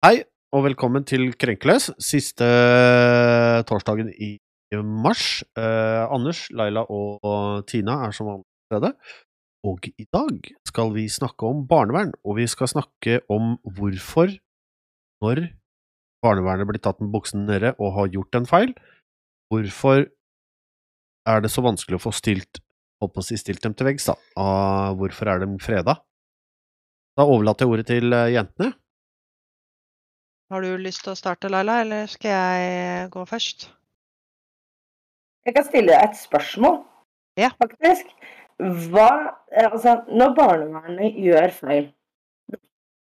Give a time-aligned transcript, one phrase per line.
[0.00, 0.22] Hei,
[0.56, 2.46] og velkommen til Krenkeløs, siste
[3.68, 4.30] torsdagen i
[4.80, 5.42] mars.
[5.60, 8.90] Eh, Anders, Laila og Tina er som vanlig til stede.
[9.68, 14.32] Og i dag skal vi snakke om barnevern, og vi skal snakke om hvorfor,
[15.20, 15.44] når
[16.24, 18.76] barnevernet blir tatt med buksen nede og har gjort en feil,
[19.52, 20.06] hvorfor
[21.28, 22.64] er det så vanskelig å få stilt,
[23.04, 24.16] å si, stilt dem til veggs, da?
[24.40, 26.00] Ah, hvorfor er de freda?
[27.20, 28.78] Da overlater jeg ordet til eh, jentene.
[30.50, 33.68] Har du lyst til å starte, Laila, eller skal jeg gå først?
[35.46, 36.80] Jeg kan stille deg et spørsmål,
[37.38, 37.50] Ja.
[37.60, 38.10] faktisk.
[38.58, 41.86] Hva, eh, altså, når barnevernet gjør feil,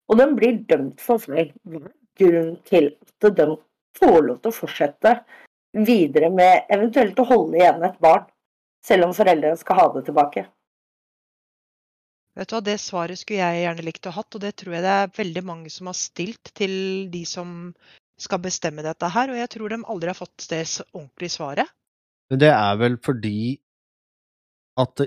[0.08, 3.56] og de blir dømt for feil, hva er grunnen til at de
[3.94, 5.24] får lov til å fortsette
[5.74, 8.26] videre med eventuelt å holde igjen et barn,
[8.82, 10.46] selv om foreldrene skal ha det tilbake?
[12.38, 14.76] Vet du hva, Det svaret skulle jeg gjerne likt å ha hatt, og det tror
[14.76, 16.74] jeg det er veldig mange som har stilt til
[17.10, 17.72] de som
[18.18, 20.62] skal bestemme dette her, og jeg tror de aldri har fått det
[20.92, 21.70] ordentlige svaret.
[22.30, 23.58] Men det er vel fordi
[24.78, 25.02] at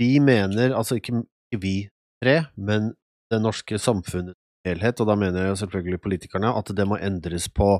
[0.00, 1.22] vi mener, altså ikke,
[1.60, 1.76] vi
[2.22, 2.92] tre, men
[3.32, 7.74] det norske samfunnet helhet, og da mener jeg selvfølgelig politikerne, at det må endres på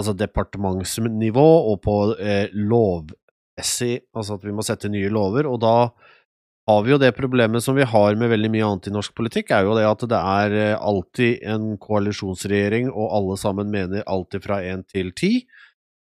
[0.00, 5.74] altså departementsnivå og på eh, lovmessig, altså at vi må sette nye lover, og da
[6.68, 9.50] har vi jo det problemet som vi har med veldig mye annet i norsk politikk,
[9.54, 14.44] er jo det at det er eh, alltid en koalisjonsregjering, og alle sammen mener alltid
[14.44, 15.32] fra én til ti.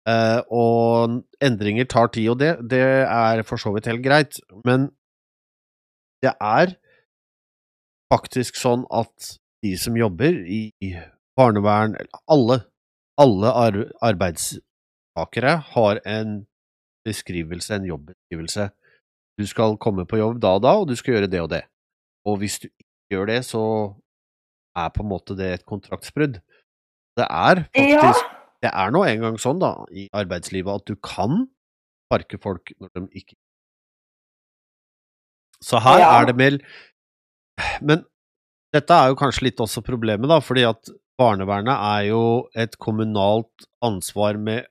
[0.08, 4.90] Eh, og endringer tar tid, og det, det er for så vidt helt greit, men
[6.24, 6.74] det er
[8.12, 10.94] faktisk sånn at de som jobber i
[11.38, 11.94] barnevern,
[12.28, 12.62] alle,
[13.20, 13.52] alle
[14.02, 16.40] arbeidstakere har en
[17.06, 18.70] beskrivelse, en jobbeskrivelse.
[19.40, 21.62] Du skal komme på jobb da og da, og du skal gjøre det og det.
[22.28, 23.62] Og hvis du ikke gjør det, så
[24.76, 26.40] er på en måte det et kontraktsbrudd.
[27.18, 31.46] Det er Ja, faktisk det er nå engang sånn da, i arbeidslivet at du kan
[32.06, 33.36] sparke folk når de ikke
[35.64, 36.20] Så her Ja.
[36.20, 36.58] er det mer
[37.80, 38.04] Men
[38.72, 43.66] dette er jo kanskje litt også problemet, da, fordi at barnevernet er jo et kommunalt
[43.82, 44.66] ansvar med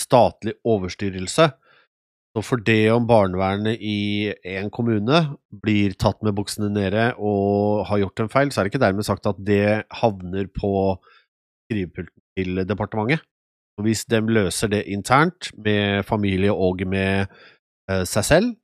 [0.00, 1.52] statlig overstyrelse.
[2.38, 5.16] Så for det om barnevernet i en kommune
[5.50, 9.06] blir tatt med buksene nede og har gjort en feil, så er det ikke dermed
[9.08, 10.70] sagt at det havner på
[11.66, 13.26] skrivepulten til departementet.
[13.74, 18.54] Og hvis de løser det internt, med familie og med eh, seg selv,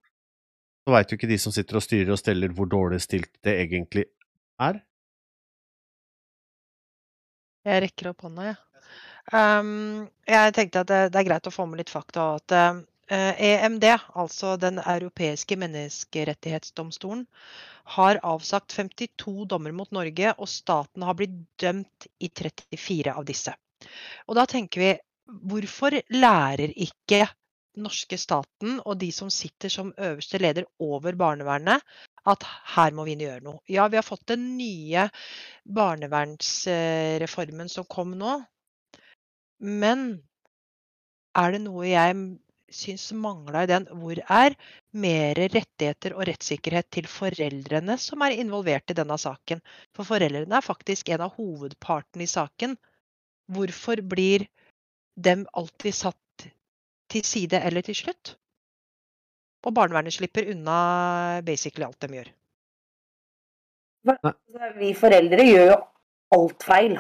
[0.87, 3.59] så veit jo ikke de som sitter og styrer og steller hvor dårlig stilt det
[3.67, 4.07] egentlig
[4.63, 4.85] er.
[7.67, 8.59] Jeg rekker opp hånda, jeg.
[9.35, 12.31] Um, jeg tenkte at det, det er greit å få med litt fakta.
[12.37, 13.85] og At eh, EMD,
[14.15, 17.27] altså Den europeiske menneskerettighetsdomstolen,
[17.97, 23.53] har avsagt 52 dommer mot Norge, og staten har blitt dømt i 34 av disse.
[24.29, 24.93] Og da tenker vi,
[25.45, 27.27] hvorfor lærer ikke
[27.81, 31.83] norske staten og de som sitter som øverste leder over barnevernet,
[32.25, 32.45] at
[32.77, 33.61] her må vi gjøre noe?
[33.69, 35.09] Ja, vi har fått den nye
[35.65, 38.43] barnevernsreformen som kom nå.
[39.65, 40.23] Men
[41.37, 42.39] er det noe jeg
[42.75, 43.87] syns mangla i den?
[44.01, 44.57] Hvor er
[45.05, 49.63] mer rettigheter og rettssikkerhet til foreldrene som er involvert i denne saken?
[49.97, 52.77] For foreldrene er faktisk en av hovedpartene i saken.
[53.55, 54.47] Hvorfor blir
[55.15, 56.49] dem alltid satt
[57.13, 58.35] til side eller til slutt?
[59.65, 62.31] Og barnevernet slipper unna basically alt de gjør.
[64.13, 64.35] Altså,
[64.77, 65.77] Vi foreldre gjør jo
[66.37, 66.99] alt feil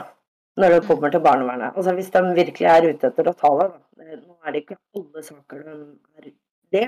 [0.60, 1.74] når det kommer til barnevernet.
[1.76, 3.80] Altså, hvis de virkelig er ute etter å ta det, da.
[4.14, 5.74] Nå er det ikke alle saker de
[6.20, 6.30] er
[6.74, 6.84] det,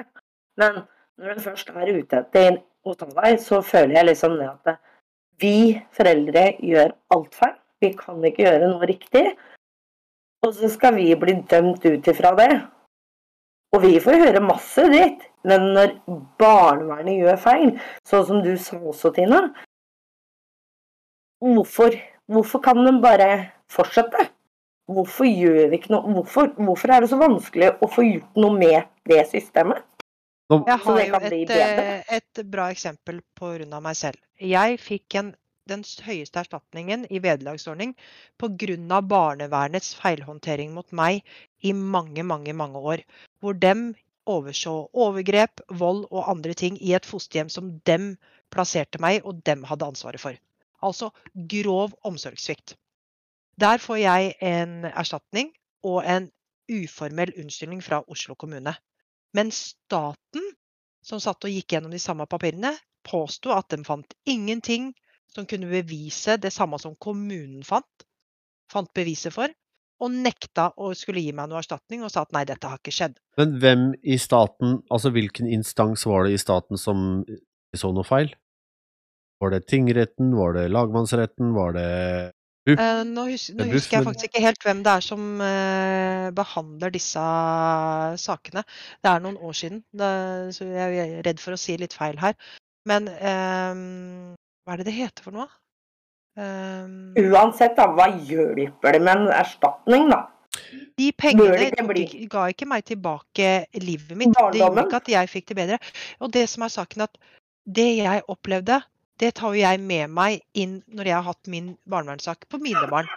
[0.60, 0.80] men
[1.18, 4.78] når de først er ute etter å ta deg, så føler jeg liksom det at
[5.42, 5.56] vi
[5.96, 7.56] foreldre gjør alt feil.
[7.82, 9.24] Vi kan ikke gjøre noe riktig.
[10.46, 12.50] Og så skal vi bli dømt ut ifra det.
[13.74, 15.26] Og vi får høre masse dritt.
[15.46, 15.92] Men når
[16.40, 17.72] barnevernet gjør feil,
[18.08, 19.42] sånn som du sa også, Tina,
[21.40, 21.92] Hvorfor,
[22.30, 23.28] hvorfor kan de bare
[23.72, 24.28] fortsette?
[24.86, 26.12] Hvorfor gjør vi ikke noe?
[26.14, 29.82] Hvorfor, hvorfor er det så vanskelig å få gjort noe med det systemet?
[30.50, 34.20] Jeg har jo et, eh, et bra eksempel på grunn av meg selv.
[34.38, 35.32] Jeg fikk en,
[35.66, 37.96] den høyeste erstatningen i vederlagsordning
[38.38, 39.00] pga.
[39.02, 41.24] barnevernets feilhåndtering mot meg
[41.62, 43.02] i mange, mange, mange år.
[43.40, 43.96] Hvor dem
[44.26, 48.16] overså overgrep, vold og andre ting i et fosterhjem som dem
[48.50, 50.38] plasserte meg og dem hadde ansvaret for.
[50.86, 52.76] Altså grov omsorgssvikt.
[53.60, 55.52] Der får jeg en erstatning
[55.86, 56.28] og en
[56.70, 58.74] uformell unnskyldning fra Oslo kommune.
[59.34, 60.44] Men staten,
[61.04, 62.74] som satt og gikk gjennom de samme papirene,
[63.06, 64.90] påsto at de fant ingenting
[65.32, 68.06] som kunne bevise det samme som kommunen fant,
[68.72, 69.52] fant beviset for,
[70.02, 72.92] og nekta å skulle gi meg noe erstatning og sa at nei, dette har ikke
[72.92, 73.16] skjedd.
[73.40, 77.22] Men hvem i staten, altså hvilken instans var det i staten som
[77.76, 78.34] så noe feil?
[79.42, 81.90] Var det tingretten, var det lagmannsretten, var det
[82.66, 86.32] Uh, nå, hus nå er husker jeg faktisk ikke helt hvem det er som uh,
[86.34, 87.22] behandler disse
[88.18, 88.64] sakene.
[88.98, 90.08] Det er noen år siden, det,
[90.56, 92.34] så jeg er redd for å si litt feil her.
[92.90, 94.34] Men uh,
[94.66, 95.46] hva er det det heter for noe?
[96.36, 100.24] Ehm, Uansett, da, hva hjelper det med en erstatning, da?
[100.96, 101.68] de pengene
[102.00, 103.48] ikke ga ikke meg tilbake
[103.82, 104.32] livet mitt.
[104.32, 105.78] Det gjorde ikke at jeg fikk det bedre.
[106.24, 107.18] Og det som er saken, at
[107.78, 108.80] det jeg opplevde,
[109.20, 112.84] det tar jo jeg med meg inn når jeg har hatt min barnevernssak på mine
[112.90, 113.08] barn.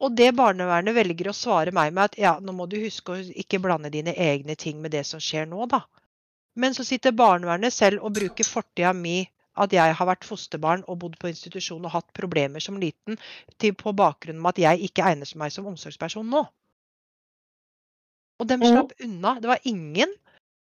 [0.00, 3.24] Og det barnevernet velger å svare meg med at ja, nå må du huske å
[3.42, 5.82] ikke blande dine egne ting med det som skjer nå, da.
[6.56, 9.22] Men så sitter barnevernet selv og bruker fortida mi,
[9.60, 13.18] at jeg har vært fosterbarn og bodd på institusjon og hatt problemer som liten,
[13.60, 16.46] til, på bakgrunn av at jeg ikke egner meg som omsorgsperson nå.
[18.40, 19.34] Og dem slapp unna.
[19.36, 20.14] Det var ingen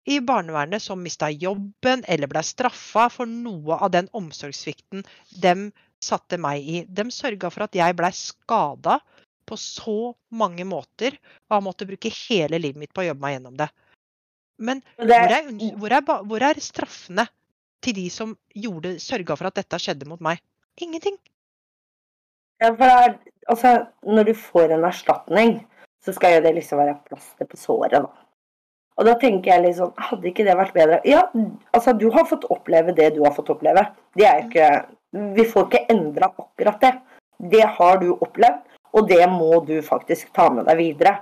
[0.10, 5.04] i barnevernet som mista jobben eller ble straffa for noe av den omsorgssvikten
[5.44, 5.70] dem
[6.02, 6.82] satte meg i.
[6.90, 8.98] De sørga for at jeg blei skada
[9.50, 11.14] på så mange måter
[11.50, 13.70] og har måttet bruke hele livet mitt på å jobbe meg gjennom det.
[14.60, 17.26] Men hvor er, hvor er, hvor er straffene
[17.86, 20.42] til de som gjorde, sørga for at dette skjedde mot meg?
[20.82, 21.16] Ingenting.
[22.60, 23.14] Ja, for det er,
[23.48, 25.54] altså, når du får en erstatning,
[26.04, 28.29] så skal jo det liksom være plaster på såret, da.
[29.00, 31.00] Og da tenker jeg liksom, hadde ikke det vært bedre?
[31.08, 31.24] Ja,
[31.72, 33.86] altså, du har fått oppleve det du har fått oppleve.
[34.18, 34.72] Det er ikke
[35.10, 36.92] Vi får ikke endra akkurat det.
[37.52, 38.60] Det har du opplevd,
[38.94, 41.16] og det må du faktisk ta med deg videre.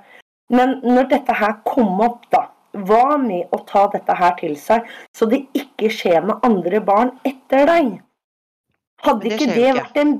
[0.51, 2.49] Men når dette her kom opp, da,
[2.83, 7.13] hva med å ta dette her til seg, så det ikke skjer med andre barn
[7.23, 7.93] etter deg?
[9.07, 10.17] Hadde ikke det vært en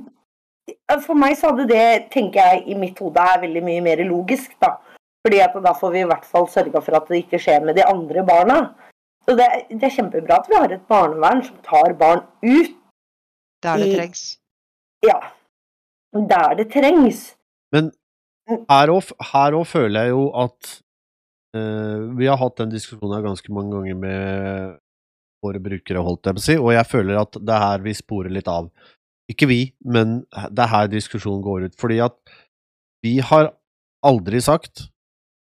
[1.03, 4.53] for meg så hadde det, tenker jeg, i mitt hode er veldig mye mer logisk,
[4.63, 4.75] da.
[5.27, 7.75] Fordi at da får vi i hvert fall sørga for at det ikke skjer med
[7.75, 8.57] de andre barna.
[9.27, 12.69] Så det, er- det er kjempebra at vi har et barnevern som tar barn ut,
[13.65, 14.21] Der det I- trengs.
[15.03, 15.17] ja,
[16.15, 17.33] der det trengs.
[17.73, 20.69] Her òg her også føler jeg jo at
[21.57, 24.77] uh, Vi har hatt den diskusjonen her ganske mange ganger med
[25.43, 27.93] våre brukere, holdt jeg på å si, og jeg føler at det er her vi
[27.99, 28.69] sporer litt av.
[29.29, 31.75] Ikke vi, men det er her diskusjonen går ut.
[31.75, 32.15] Fordi at
[33.03, 33.51] vi har
[34.07, 34.87] aldri sagt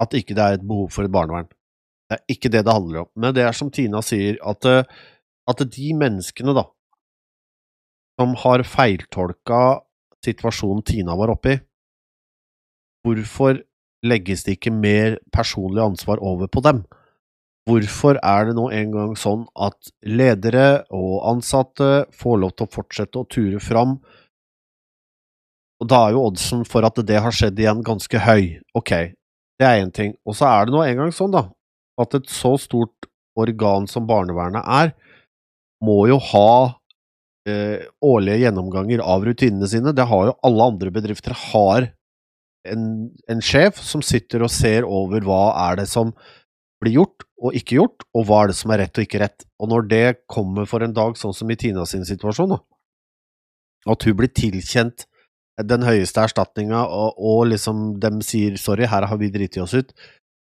[0.00, 1.48] at ikke det er et behov for et barnevern.
[2.10, 3.10] Det er ikke det det handler om.
[3.14, 4.84] Men det er som Tina sier, at, eh,
[5.50, 6.64] at de menneskene da,
[8.20, 9.80] som har feiltolka
[10.24, 11.60] situasjonen Tina var oppe i,
[13.00, 13.62] Hvorfor
[14.04, 16.82] legges det ikke mer personlig ansvar over på dem?
[17.68, 22.74] Hvorfor er det nå en gang sånn at ledere og ansatte får lov til å
[22.74, 23.98] fortsette å ture fram?
[25.80, 28.60] Og da er jo oddsen for at det har skjedd igjen ganske høy.
[28.76, 28.92] Ok,
[29.60, 30.16] det er én ting.
[30.24, 31.46] Og så er det nå en gang sånn, da,
[32.00, 33.08] at et så stort
[33.38, 34.92] organ som barnevernet er,
[35.84, 36.52] må jo ha
[37.48, 39.94] eh, årlige gjennomganger av rutinene sine.
[39.96, 41.90] Det har jo alle andre bedrifter har
[42.68, 42.84] en,
[43.30, 46.12] en sjef som sitter og ser over hva er det som
[46.80, 49.46] blir gjort og ikke gjort, og hva er det som er rett og ikke rett.
[49.60, 52.60] Og når det kommer for en dag, sånn som i Tina sin situasjon, da,
[53.88, 55.06] at hun blir tilkjent
[55.66, 59.92] den høyeste erstatninga, og, og liksom dem sier sorry, her har vi driti oss ut,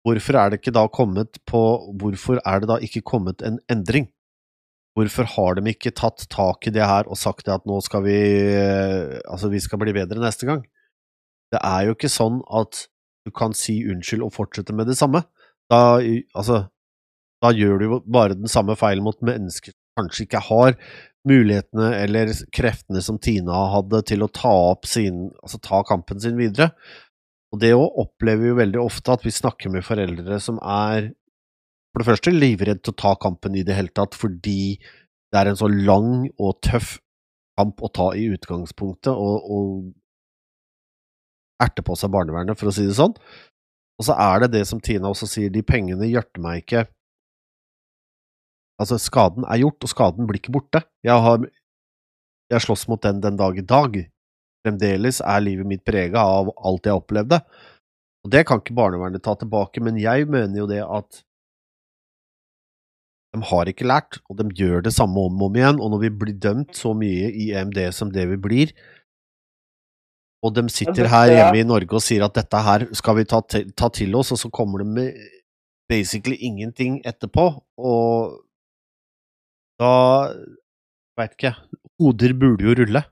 [0.06, 1.62] hvorfor er det ikke da kommet på
[2.00, 4.10] Hvorfor er det da ikke kommet en endring?
[4.96, 8.16] Hvorfor har de ikke tatt tak i det her og sagt at nå skal vi
[8.16, 10.62] eh, Altså, vi skal bli bedre neste gang?
[11.52, 12.86] Det er jo ikke sånn at
[13.26, 15.24] du kan si unnskyld og fortsette med det samme.
[15.72, 15.98] Da,
[16.38, 16.68] altså,
[17.42, 20.78] da gjør du jo bare den samme feilen mot mennesker som kanskje ikke har
[21.26, 24.56] mulighetene eller kreftene som Tina hadde til å ta
[24.86, 26.72] sin, altså ta kampen sin videre.
[27.54, 31.12] Og det opplever vi jo veldig ofte at vi snakker med foreldre som er
[31.96, 34.76] for det første livredd til å ta kampen i det hele tatt, fordi
[35.32, 36.98] det er en så lang og tøff
[37.56, 39.94] kamp å ta i utgangspunktet, og, og
[41.64, 43.16] erte på seg barnevernet, for å si det sånn.
[43.96, 46.84] Og så er det det som Tina også sier, de pengene hjerter meg ikke
[48.82, 50.84] Altså, skaden er gjort, og skaden blir ikke borte.
[51.06, 51.46] Jeg har
[52.52, 53.96] jeg slåss mot den den dag i dag.
[54.66, 57.40] Fremdeles er livet mitt prega av alt jeg opplevde.
[58.26, 61.22] Og det kan ikke barnevernet ta tilbake, men jeg mener jo det at
[63.36, 65.82] de har ikke lært, og de gjør det samme om og om igjen.
[65.82, 68.74] Og når vi blir dømt så mye i EMD som det vi blir,
[70.46, 73.42] og de sitter her hjemme i Norge og sier at dette her skal vi ta
[73.50, 75.22] til, ta til oss, og så kommer de med
[75.90, 78.45] basically ingenting etterpå, og
[79.82, 79.92] da
[81.20, 81.84] veit ikke jeg.
[82.02, 83.04] Hoder burde jo rulle.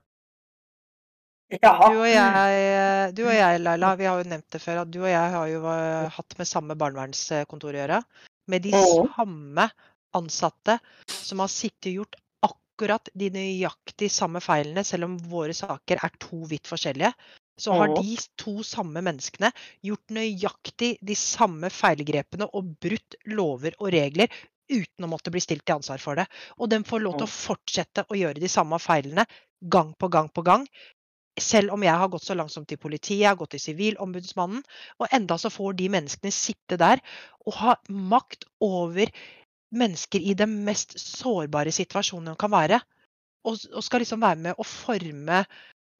[1.54, 5.02] Du og jeg, du og jeg, Laila, vi har jo nevnt det før, at du
[5.04, 8.00] og jeg har jo eh, hatt med samme barnevernskontor å gjøre.
[8.50, 9.68] Med de samme
[10.16, 10.78] ansatte
[11.12, 12.18] som har sittet og gjort
[12.48, 17.12] akkurat de nøyaktig samme feilene, selv om våre saker er to vidt forskjellige.
[17.60, 19.52] Så har de to samme menneskene
[19.86, 24.32] gjort nøyaktig de samme feilgrepene og brutt lover og regler
[24.70, 26.26] uten å måtte bli stilt til ansvar for det.
[26.58, 29.26] Og de får lov til å fortsette å gjøre de samme feilene
[29.60, 30.66] gang på gang på gang.
[31.40, 34.62] Selv om jeg har gått så langt som til politiet, jeg har gått til Sivilombudsmannen,
[35.02, 37.02] og enda så får de menneskene sitte der
[37.42, 39.10] og ha makt over
[39.74, 42.78] mennesker i den mest sårbare situasjonen de kan være.
[43.44, 45.42] Og, og skal liksom være med å forme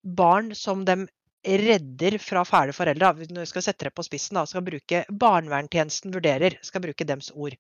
[0.05, 1.03] barn som de
[1.45, 3.11] redder fra fæle foreldre.
[3.27, 7.33] Når jeg skal sette det på spissen, da, skal bruke barnevernstjenesten vurderer, skal bruke dems
[7.35, 7.59] ord.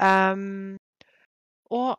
[0.00, 0.78] Um,
[1.70, 1.98] og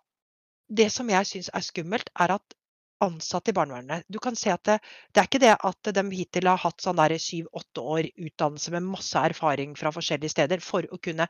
[0.69, 2.55] det som jeg syns er skummelt, er at
[3.03, 4.77] ansatte i barnevernet Du kan se at det,
[5.13, 9.19] det er ikke det at de hittil har hatt sånn syv-åtte år utdannelse med masse
[9.19, 11.27] erfaring fra forskjellige steder for å kunne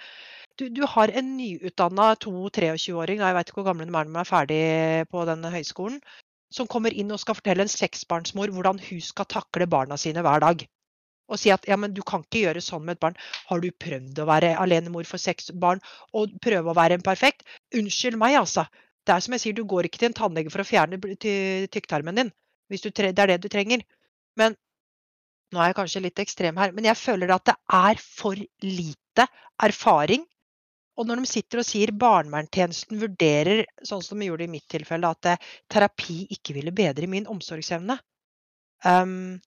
[0.60, 4.22] Du, du har en nyutdanna 22-23-åring, jeg vet ikke hvor gamle de er når de
[4.22, 4.62] er ferdig
[5.10, 5.98] på den høyskolen,
[6.53, 10.46] som kommer inn og skal fortelle en seksbarnsmor hvordan hun skal takle barna sine hver
[10.46, 10.62] dag.
[11.32, 13.20] Og si at ja, men du kan ikke gjøre sånn med et barn.
[13.50, 17.46] Har du prøvd å være alenemor for seks barn og prøve å være en perfekt?
[17.75, 18.65] Unnskyld meg, altså.
[19.03, 21.00] Det er som jeg sier, du går ikke til en tannlege for å fjerne
[21.72, 22.34] tykktarmen din.
[22.72, 23.84] Hvis det er det du trenger.
[24.39, 24.56] Men
[25.53, 29.27] nå er jeg kanskje litt ekstrem her, men jeg føler at det er for lite
[29.62, 30.24] erfaring.
[30.98, 35.10] Og når de sitter og sier barnevernstjenesten vurderer, sånn som de gjorde i mitt tilfelle,
[35.10, 37.98] at eh, terapi ikke ville bedre min omsorgsevne.
[38.86, 39.39] Um,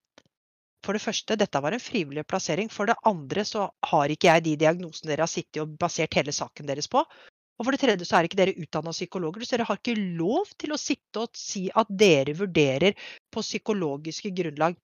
[0.86, 2.70] for det første, dette var en frivillig plassering.
[2.72, 6.34] For det andre så har ikke jeg de diagnosene dere har sittet og basert hele
[6.34, 7.02] saken deres på.
[7.56, 10.50] Og for det tredje så er ikke dere utdanna psykologer, så dere har ikke lov
[10.60, 12.96] til å sitte og si at dere vurderer
[13.32, 14.76] på psykologiske grunnlag.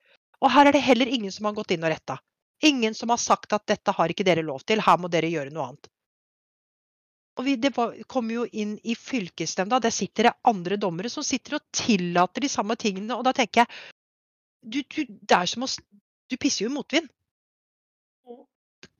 [0.42, 2.18] Og her er det heller ingen som har gått inn og retta.
[2.64, 5.52] Ingen som har sagt at dette har ikke dere lov til, her må dere gjøre
[5.52, 5.90] noe annet.
[7.40, 7.73] Og vi, det
[8.12, 12.50] kommer jo inn i fylkesnemnda, der sitter det andre dommere som sitter og tillater de
[12.52, 13.16] samme tingene.
[13.16, 13.92] Og da tenker jeg
[14.62, 15.71] du, du, det er som å
[16.31, 17.11] Du pisser jo i motvind.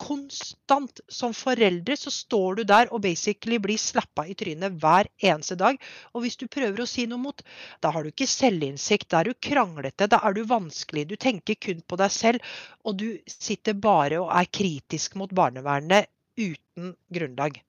[0.02, 1.00] Konstant.
[1.09, 5.78] Som foreldre så står du der og basically blir slappa i trynet hver eneste dag.
[6.12, 7.42] Og hvis du prøver å si noe mot,
[7.81, 11.07] da har du ikke selvinnsikt, da er du kranglete, da er du vanskelig.
[11.09, 12.52] Du tenker kun på deg selv,
[12.85, 17.61] og du sitter bare og er kritisk mot barnevernet uten grunnlag.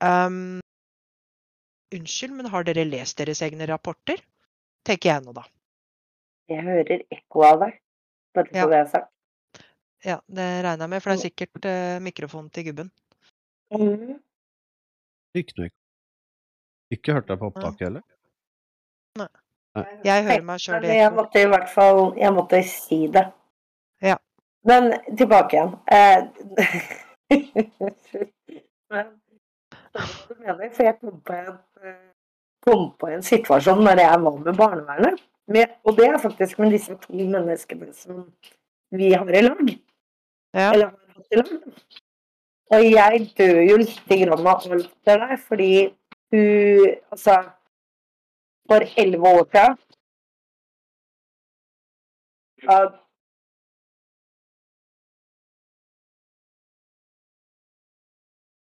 [0.00, 0.60] Um,
[1.92, 4.22] unnskyld, men har dere lest deres egne rapporter?
[4.86, 5.44] Tenker jeg nå, da.
[6.50, 7.76] Jeg hører ekko av deg.
[8.34, 8.66] Bare så Ja.
[8.66, 9.10] det er sagt.
[10.04, 12.90] Ja, det regner jeg med, for det er sikkert eh, mikrofonen til gubben.
[13.70, 14.16] Mm.
[15.36, 15.70] Ikke noe.
[16.90, 18.02] Ikke hørt deg på opptaket heller?
[19.20, 19.28] Nei.
[20.02, 23.22] Jeg hører meg sjøl Men i jeg måtte i hvert fall Jeg måtte si det.
[24.02, 24.16] Ja.
[24.66, 25.76] Men tilbake igjen.
[25.86, 26.18] Eh,
[28.90, 32.00] Men for jeg kom på en, eh,
[32.66, 35.22] kom på en situasjon når jeg var med barnevernet.
[35.50, 38.22] Med, og det er faktisk med disse to menneskene som
[38.94, 39.70] vi har i lag.
[40.54, 40.72] Ja.
[40.72, 41.50] Eller har hatt i lag.
[42.70, 45.72] Og jeg dør jo litt grann av alt det der, fordi
[46.30, 47.36] hun Altså,
[48.70, 49.78] for elleve år siden
[52.70, 53.00] at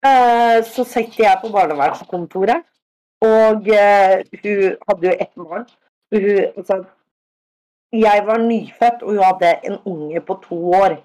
[0.05, 2.67] Eh, Så satt jeg på barnevernskontoret,
[3.25, 5.65] og eh, hun hadde jo ett barn.
[6.13, 6.25] Hun,
[6.57, 6.85] altså,
[7.93, 10.97] jeg var nyfødt, og hun hadde en unge på to år.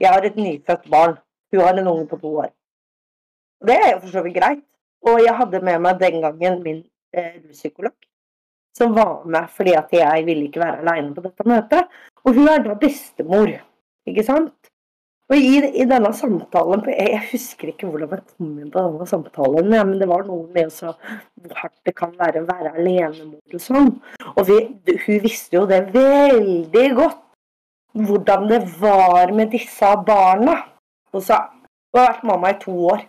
[0.00, 1.16] Jeg har et nyfødt barn.
[1.50, 2.50] Hun har en unge på to år.
[3.66, 4.64] Det er jo for så vidt greit.
[5.06, 6.78] Og jeg hadde med meg den gangen min
[7.14, 7.94] eh, psykolog,
[8.76, 11.86] som var med fordi at jeg ville ikke være aleine på dette møtet.
[12.24, 13.52] Og hun er da bestemor,
[14.06, 14.72] ikke sant?
[15.28, 19.74] Og i, i denne samtalen Jeg husker ikke hvordan jeg kom inn på denne samtalen,
[19.76, 20.94] ja, men det var noe med så,
[21.36, 23.90] hvor hardt det kan være å være alenemor og sånn.
[24.34, 24.58] Og vi,
[25.04, 27.20] hun visste jo det veldig godt,
[28.08, 30.62] hvordan det var med disse barna.
[31.12, 31.44] Og så
[31.88, 33.04] Hun har vært mamma i to år.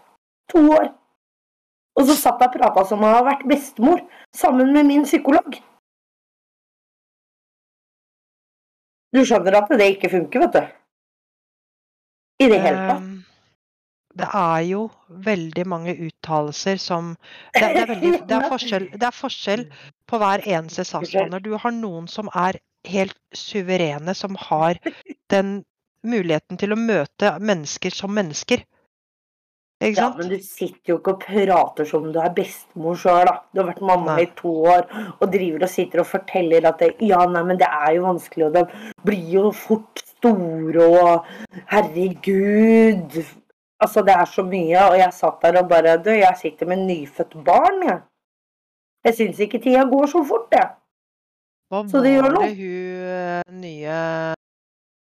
[0.54, 0.86] To år!
[2.00, 4.00] Og så satt jeg og prata som om jeg har vært bestemor,
[4.32, 5.58] sammen med min psykolog.
[9.12, 10.79] Du skjønner at det ikke funker, vet du.
[12.40, 13.04] I det hele tatt.
[13.04, 13.16] Um,
[14.20, 14.86] det er jo
[15.26, 17.14] veldig mange uttalelser som
[17.54, 19.68] det, det, er veldig, det, er forskjell, det er forskjell
[20.10, 21.44] på hver eneste saksbehandler.
[21.46, 24.80] Du har noen som er helt suverene, som har
[25.32, 25.60] den
[26.08, 28.66] muligheten til å møte mennesker som mennesker.
[29.80, 33.38] Ikke Ja, men du sitter jo ikke og prater som du er bestemor sjøl, da.
[33.54, 34.26] Du har vært mamma Nei.
[34.26, 37.70] i to år og driver og sitter og forteller at det, ja, nei, men det
[37.70, 38.66] er jo vanskelig, og det
[39.08, 41.26] blir jo fort store, og
[41.72, 43.20] herregud.
[43.80, 46.84] Altså, det er så mye, og jeg satt der og bare Du, jeg sitter med
[46.88, 48.02] nyfødt barn, jeg.
[49.08, 50.76] Jeg syns ikke tida går så fort, jeg.
[51.72, 52.34] Hva Så det gjør noe.
[52.34, 54.00] Hva var det hun eh, nye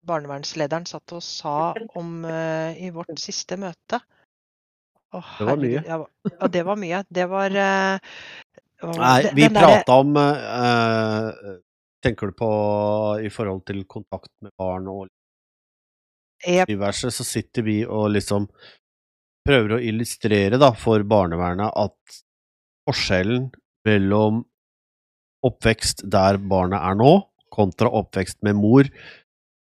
[0.07, 3.99] barnevernslederen satt og sa om uh, i vårt siste møte?
[5.15, 5.81] Å, Det var mye.
[5.81, 5.97] herregud, Ja,
[6.35, 7.01] ja, det var mye.
[7.09, 8.15] Det var uh,
[8.83, 11.29] Nei, vi prata om eh,
[12.03, 12.49] Tenker du på
[13.25, 15.07] i forhold til kontakt med barn og
[16.45, 16.67] yep.
[16.69, 18.47] diverse, så sitter vi og liksom
[19.47, 22.19] prøver å illustrere da for barnevernet at
[22.87, 23.47] forskjellen
[23.87, 24.43] mellom
[25.47, 27.13] oppvekst der barnet er nå,
[27.53, 28.89] kontra oppvekst med mor,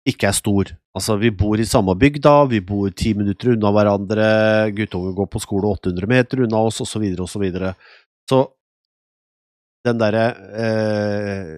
[0.05, 0.71] ikke er stor.
[0.95, 4.27] Altså, vi bor i samme bygda, vi bor ti minutter unna hverandre,
[4.77, 7.25] guttungen går på skole 800 meter unna oss, osv., osv.
[7.31, 7.73] Så, videre.
[8.29, 8.41] så
[9.85, 10.25] den derre
[10.65, 11.49] eh,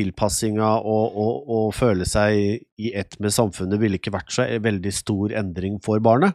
[0.00, 4.92] tilpassinga og, og, og føle seg i ett med samfunnet ville ikke vært så veldig
[4.94, 6.34] stor endring for barnet.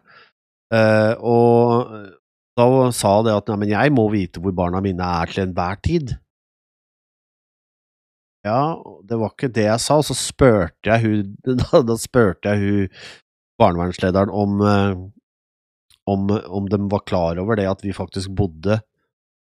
[0.74, 1.92] Eh, og
[2.56, 5.82] da sa det at nei, men jeg må vite hvor barna mine er til enhver
[5.84, 6.16] tid.
[8.46, 12.54] Ja, det var ikke det jeg sa, og så spurte jeg hun da, da spurte
[12.54, 12.98] jeg hun
[13.60, 15.00] barnevernslederen om, eh,
[16.12, 18.82] om, om de var klar over det at vi faktisk bodde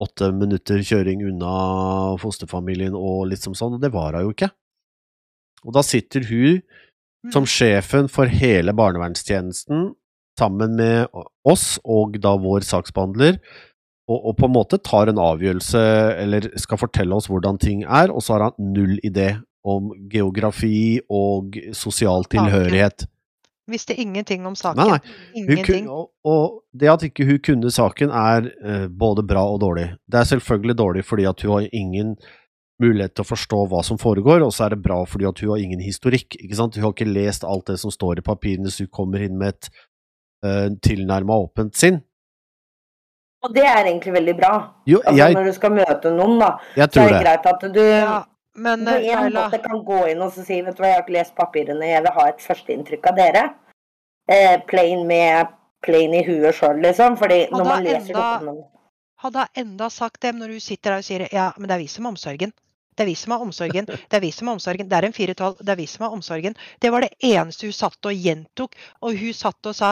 [0.03, 1.53] åtte minutter kjøring unna
[2.21, 4.51] fosterfamilien og litt som sånn, og det var hun jo ikke.
[5.65, 6.61] Og da sitter hun
[7.33, 9.89] som sjefen for hele barnevernstjenesten
[10.37, 11.09] sammen med
[11.47, 13.39] oss og da vår saksbehandler,
[14.07, 15.81] og, og på en måte tar en avgjørelse
[16.21, 19.33] eller skal fortelle oss hvordan ting er, og så har han null idé
[19.67, 23.07] om geografi og sosial tilhørighet.
[23.67, 24.79] Visste ingenting om saken.
[24.79, 25.15] Nei, nei.
[25.41, 25.85] Ingenting.
[25.85, 29.89] kun, og, og det at ikke hun kunne saken, er uh, både bra og dårlig.
[30.07, 32.15] Det er selvfølgelig dårlig fordi at hun har ingen
[32.81, 35.51] mulighet til å forstå hva som foregår, og så er det bra fordi at hun
[35.51, 36.37] har ingen historikk.
[36.39, 36.77] ikke sant?
[36.77, 39.55] Hun har ikke lest alt det som står i papirene, så hun kommer inn med
[39.57, 39.69] et
[40.45, 41.99] uh, tilnærma åpent sinn.
[43.45, 44.53] Og det er egentlig veldig bra.
[44.89, 47.21] Jo, Altså, når du skal møte noen, da, jeg så er det det.
[47.25, 48.17] greit at du Ja,
[48.57, 51.05] men på eh, en måte kan gå inn og si vet du hva, jeg har
[51.05, 53.43] ikke lest papirene, jeg vil ha et førsteinntrykk av dere.
[54.27, 55.47] Eh, plain med
[55.85, 57.17] plain i huet sjøl, liksom.
[57.17, 58.73] Fordi hadde når man leser enda- dokumentet
[59.17, 61.81] hadde jeg enda sagt det når du sitter der og sier ja, men det er
[61.81, 62.51] vi som har omsorgen.
[62.97, 63.85] Det er vi som har omsorgen.
[63.85, 64.89] Det er vi som har omsorgen.
[64.89, 65.57] Det er en 4-12.
[65.61, 66.55] Det er vi som har omsorgen.
[66.81, 68.73] Det var det eneste hun satt og gjentok.
[69.01, 69.91] Og hun satt og sa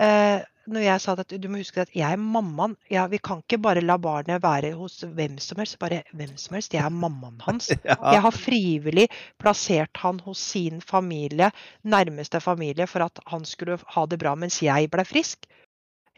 [0.00, 3.40] eh, Når jeg sa at du må huske at jeg er mammaen Ja, vi kan
[3.40, 5.78] ikke bare la barnet være hos hvem som helst.
[5.80, 6.74] Bare hvem som helst.
[6.76, 7.70] Jeg er mammaen hans.
[8.14, 9.06] Jeg har frivillig
[9.40, 11.50] plassert han hos sin familie,
[11.84, 15.48] nærmeste familie, for at han skulle ha det bra mens jeg ble frisk.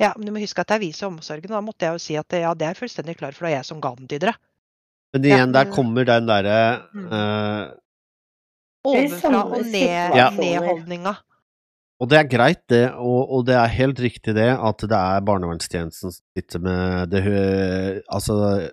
[0.00, 1.50] Ja, men du må huske at det er vi som omsorgen.
[1.52, 3.52] og Da måtte jeg jo si at ja, det er jeg fullstendig klar for, det
[3.52, 4.34] er jeg som ga den til dere.
[5.12, 7.06] men Ja, igjen, der kommer den derre Mm.
[7.06, 7.76] uh,
[8.84, 10.30] Ovenfra og ned, Ja.
[10.30, 11.14] ned-holdninga.
[12.00, 15.24] Og det er greit, det, og, og det er helt riktig det, at det er
[15.26, 17.24] barnevernstjenesten som sitter med det,
[18.08, 18.70] altså,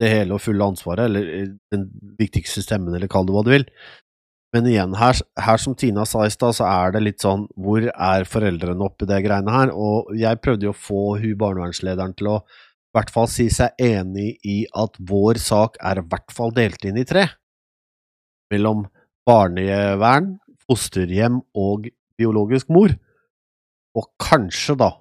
[0.00, 1.88] det hele og fulle ansvaret, eller den
[2.20, 3.66] viktigste stemmen, eller kall det hva du vil.
[4.54, 7.84] Men igjen, her, her som Tina sa i stad, så er det litt sånn Hvor
[7.86, 9.70] er foreldrene oppi det greiene her?
[9.70, 13.78] Og jeg prøvde jo å få hun barnevernslederen til å i hvert fall si seg
[13.78, 17.28] enig i at vår sak er i hvert fall delt inn i tre.
[18.50, 18.88] Mellom
[19.28, 20.32] barnevern,
[20.66, 21.86] fosterhjem og
[22.20, 22.94] biologisk mor.
[23.98, 24.92] Og kanskje da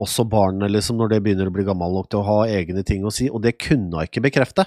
[0.00, 3.04] også barnet, liksom, når det begynner å bli gammel nok til å ha egne ting
[3.04, 4.64] å si, og det kunne hun ikke bekrefte.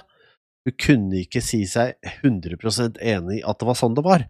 [0.64, 4.28] Hun kunne ikke si seg 100% enig i at det var sånn det var.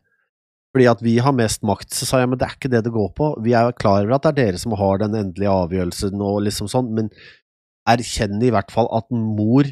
[0.75, 2.95] Fordi at vi har mest makt, så sa jeg, men det er ikke det det
[2.97, 3.29] går på.
[3.45, 6.71] Vi er klar over at det er dere som har den endelige avgjørelsen og liksom
[6.73, 7.13] sånn, men
[7.87, 9.69] erkjenn i hvert fall at mor,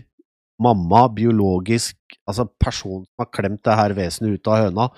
[0.62, 1.96] mamma, biologisk,
[2.28, 4.88] altså personen som har klemt det her vesenet ut av høna,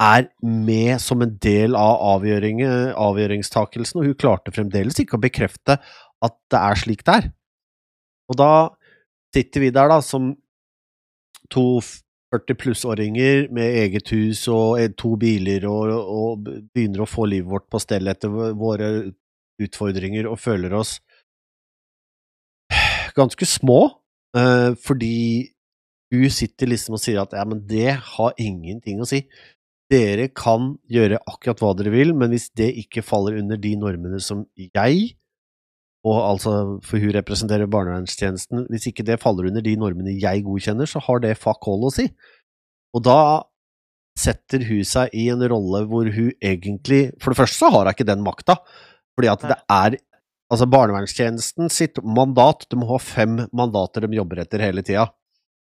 [0.00, 5.78] er med som en del av avgjøringstakelsen, og hun klarte fremdeles ikke å bekrefte
[6.22, 7.28] at det er slik det er.
[8.32, 8.52] Og da
[9.34, 10.32] sitter vi der da som
[11.52, 11.66] to
[12.32, 17.50] 40 plussåringer med eget hus og eh, to biler og, og begynner å få livet
[17.50, 18.92] vårt på stell etter våre
[19.62, 20.96] utfordringer og føler oss
[23.16, 23.80] ganske små,
[24.36, 25.52] eh, fordi
[26.12, 29.24] hun sitter liksom og sier at ja, men det har ingenting å si.
[29.92, 34.20] Dere kan gjøre akkurat hva dere vil, men hvis det ikke faller under de normene
[34.24, 35.12] som jeg,
[36.02, 36.52] og altså,
[36.82, 41.22] for hun representerer barnevernstjenesten, hvis ikke det faller under de normene jeg godkjenner, så har
[41.22, 42.08] det fuck all å si.
[42.96, 43.18] Og da
[44.18, 47.94] setter hun seg i en rolle hvor hun egentlig For det første så har hun
[47.94, 48.58] ikke den makta,
[49.16, 50.00] fordi at det er
[50.52, 55.06] Altså, barnevernstjenesten sitt mandat De må ha fem mandater de jobber etter hele tida.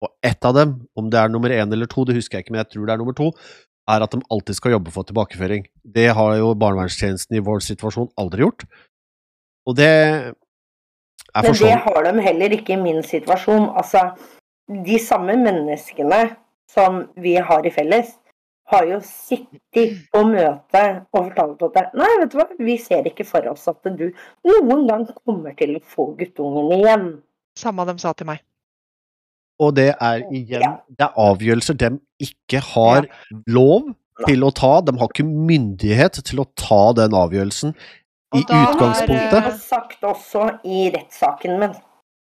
[0.06, 2.54] Og ett av dem, om det er nummer én eller to, det husker jeg ikke,
[2.54, 3.32] men jeg tror det er nummer to,
[3.88, 5.68] er at de alltid skal jobbe for tilbakeføring.
[5.84, 8.68] Det har jo barnevernstjenesten i vår situasjon aldri gjort.
[9.68, 10.34] Og det er
[11.44, 13.70] Men det har de heller ikke i min situasjon.
[13.78, 14.18] Altså,
[14.68, 16.38] de samme menneskene
[16.72, 18.16] som vi har i felles,
[18.68, 20.82] har jo sittet på møte
[21.16, 24.12] og fortalt at det- Nei, vet du hva, vi ser ikke for oss at du
[24.44, 27.22] noen gang kommer til å få guttungen igjen.
[27.56, 28.42] Samme de sa til meg.
[29.60, 30.74] Og det er igjen Ja.
[30.88, 31.90] Det er avgjørelser de
[32.22, 33.08] ikke har
[33.48, 33.94] lov
[34.28, 34.82] til å ta.
[34.82, 39.36] De har ikke myndighet til å ta den avgjørelsen i Og da har utgangspunktet.
[39.36, 41.76] Det er sagt også i rettssaken min.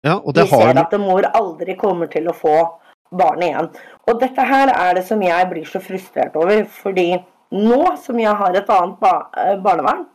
[0.02, 2.56] Ja, og Vi det har ser at mor aldri kommer til å få
[3.12, 3.68] barn igjen.
[4.08, 7.12] Og dette her er det som jeg blir så frustrert over, fordi
[7.52, 10.06] nå som jeg har et annet ba eh, barnevern,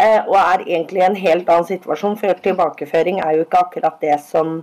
[0.00, 4.00] eh, og er egentlig i en helt annen situasjon, for tilbakeføring er jo ikke akkurat
[4.02, 4.62] det som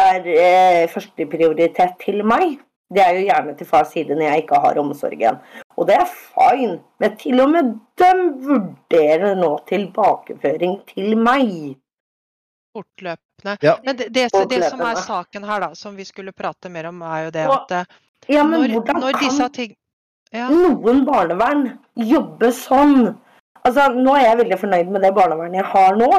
[0.00, 2.58] er eh, førsteprioritet til meg.
[2.90, 5.36] Det er jo gjerne til fars side når jeg ikke har omsorgen.
[5.78, 7.68] Og det er fine, men til og med
[8.02, 11.76] dem vurderer nå tilbakeføring til meg.
[12.76, 13.56] fortløpende.
[13.62, 13.76] Ja.
[13.84, 17.00] Men det, det, det som er saken her, da, som vi skulle prate mer om,
[17.02, 17.84] er jo det Og- at eh,
[18.28, 19.76] Ja, men når, hvordan når kan disse ting
[20.32, 21.64] ja, noen barnevern
[21.96, 23.16] jobber sånn.
[23.64, 26.10] Altså, nå er jeg veldig fornøyd med det barnevernet jeg har nå.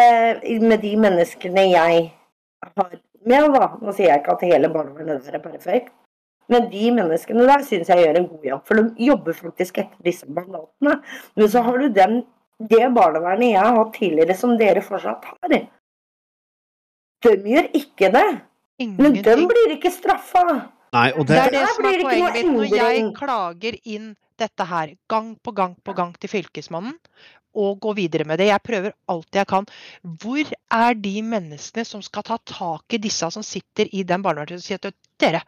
[0.00, 2.06] Eh, med de menneskene jeg
[2.64, 2.90] har
[3.26, 3.68] med, da.
[3.82, 5.92] Nå sier jeg ikke at hele barnevernet der er perfekt.
[6.52, 10.06] Men de menneskene der syns jeg gjør en god jobb, for de jobber faktisk etter
[10.06, 11.00] disse mandatene.
[11.34, 12.20] Men så har du den,
[12.70, 15.56] det barnevernet jeg har hatt tidligere, som dere fortsatt har.
[17.26, 18.28] De gjør ikke det.
[18.78, 20.44] Men de blir ikke straffa.
[20.94, 22.52] Nei, og Det det er det som er poenget mitt.
[22.54, 26.94] Når jeg klager inn dette her gang på gang på gang til Fylkesmannen,
[27.56, 29.66] og gå videre med det, jeg prøver alt jeg kan,
[30.22, 34.60] hvor er de menneskene som skal ta tak i disse som sitter i den barnevernet
[34.60, 35.42] og sier at dere,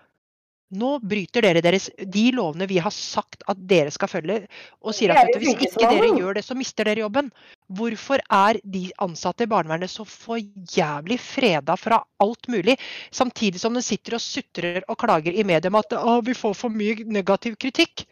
[0.76, 4.42] nå bryter dere deres, de lovene vi har sagt at dere skal følge,
[4.84, 7.30] og sier er at hvis ikke dere gjør det, så mister dere jobben.
[7.72, 10.40] Hvorfor er de ansatte i barnevernet så for
[10.76, 12.76] jævlig freda fra alt mulig,
[13.08, 15.96] samtidig som de sitter og sutrer og klager i media om at
[16.28, 18.04] vi får for mye negativ kritikk?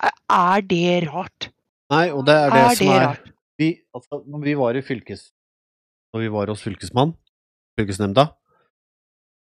[0.00, 1.50] Er det rart?
[1.92, 3.32] Nei, og det er det Er som det er rart?
[3.60, 5.28] vi, altså, når vi var i fylkes...
[6.14, 7.12] Når vi var hos fylkesmann,
[7.78, 8.30] fylkesnemnda,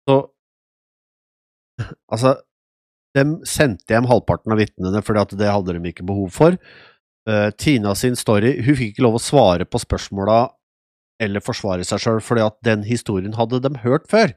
[0.09, 0.15] så
[2.13, 2.37] Altså,
[3.17, 6.55] de sendte hjem halvparten av vitnene at det hadde de ikke behov for.
[7.29, 10.47] Uh, Tina sin story Hun fikk ikke lov å svare på spørsmåla
[11.21, 14.31] eller forsvare seg sjøl, fordi at den historien hadde de hørt før.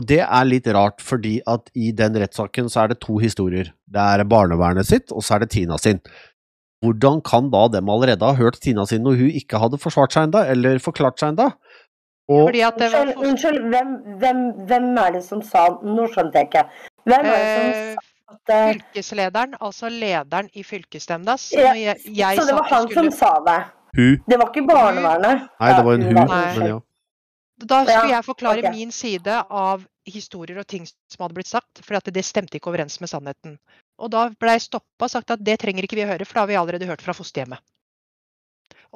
[0.00, 3.74] Og det er litt rart, fordi at i den rettssaken så er det to historier.
[3.84, 6.00] Det er barnevernet sitt, og så er det Tina sin.
[6.84, 10.28] Hvordan kan da dem allerede ha hørt Tina sin når hun ikke hadde forsvart seg
[10.28, 11.50] enda, eller forklart seg enda?
[12.28, 16.42] Og Fordi at det var Unnskyld, hvem, hvem, hvem er det som sa Nå skjønte
[16.42, 16.64] jeg ikke.
[17.08, 22.34] Hvem er det som Eh, sa at eh, fylkeslederen, altså lederen i fylkesnemnda, så Ja,
[22.36, 23.10] Så det var han skulle...
[23.10, 23.62] som sa det?
[23.96, 25.48] hun Det var ikke barnevernet?
[25.60, 26.78] Nei, det var en hun, men ja.
[27.58, 28.76] Da skulle jeg forklare okay.
[28.76, 32.70] min side av historier og ting som hadde blitt sagt, for at det stemte ikke
[32.70, 33.58] overens med sannheten.
[33.98, 36.38] Og da ble jeg stoppa og sagt at det trenger ikke vi å høre, for
[36.38, 37.62] det har vi allerede hørt fra fosterhjemmet.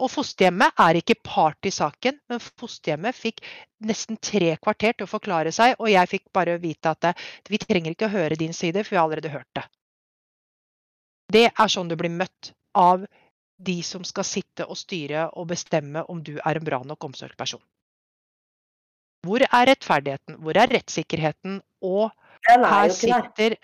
[0.01, 3.43] Og fosterhjemmet er ikke part i saken, men fosterhjemmet fikk
[3.85, 7.11] nesten tre kvarter til å forklare seg, og jeg fikk bare vite at
[7.51, 9.67] vi trenger ikke å høre din side, for vi har allerede hørt det.
[11.33, 13.05] Det er sånn du blir møtt av
[13.63, 17.61] de som skal sitte og styre og bestemme om du er en bra nok omsorgsperson.
[19.23, 20.41] Hvor er rettferdigheten?
[20.43, 21.61] Hvor er rettssikkerheten?
[21.87, 22.11] Og
[22.51, 23.55] er her sitter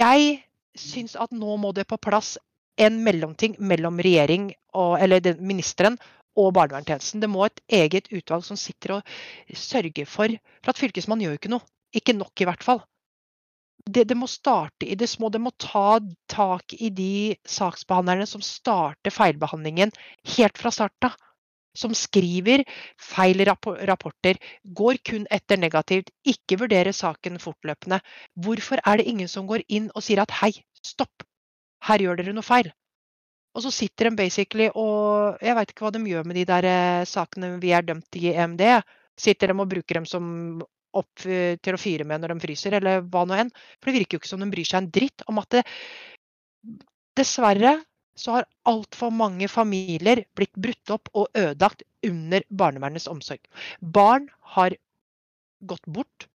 [0.00, 0.40] Jeg,
[0.78, 2.36] syns at nå må det på plass
[2.80, 5.98] en mellomting mellom regjering og, eller den, ministeren
[6.38, 7.20] og barnevernstjenesten.
[7.20, 9.10] Det må et eget utvalg som sitter og
[9.52, 10.32] sørger for
[10.62, 11.66] For at fylkesmannen gjør jo ikke noe.
[11.92, 12.84] Ikke nok, i hvert fall.
[13.80, 15.28] Det, det må starte i det små.
[15.28, 15.98] Det må ta
[16.30, 19.92] tak i de saksbehandlerne som starter feilbehandlingen
[20.36, 21.18] helt fra starten av.
[21.76, 22.64] Som skriver
[22.98, 28.00] feil rapporter, går kun etter negativt, ikke vurderer saken fortløpende.
[28.34, 30.52] Hvorfor er det ingen som går inn og sier at hei,
[30.82, 31.22] stopp,
[31.86, 32.72] her gjør dere noe feil?
[33.54, 36.66] Og så sitter de basically og Jeg veit ikke hva de gjør med de der
[36.70, 38.62] eh, sakene vi er dømt i EMD.
[39.18, 40.28] Sitter de og bruker dem som
[40.96, 43.50] opp eh, til å fyre med når de fryser, eller hva nå enn.
[43.78, 45.66] For det virker jo ikke som de bryr seg en dritt om at det
[47.18, 47.72] Dessverre
[48.20, 53.40] så har altfor mange familier blitt brutt opp og ødelagt under barnevernets omsorg.
[53.80, 54.76] Barn har
[55.60, 56.26] gått bort.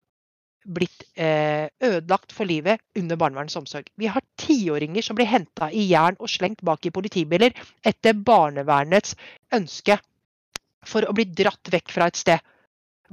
[0.65, 3.85] blitt eh, ødelagt for livet under barnevernets omsorg.
[4.01, 7.53] Vi har tiåringer som blir henta i jern og slengt bak i politibiler
[7.85, 9.13] etter barnevernets
[9.53, 9.99] ønske
[10.81, 12.41] for å bli dratt vekk fra et sted.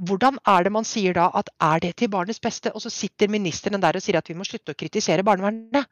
[0.01, 2.73] Hvordan er det man sier da at er det til barnets beste?
[2.73, 5.85] Og så sitter ministeren der og sier at vi må slutte å kritisere barnevernet.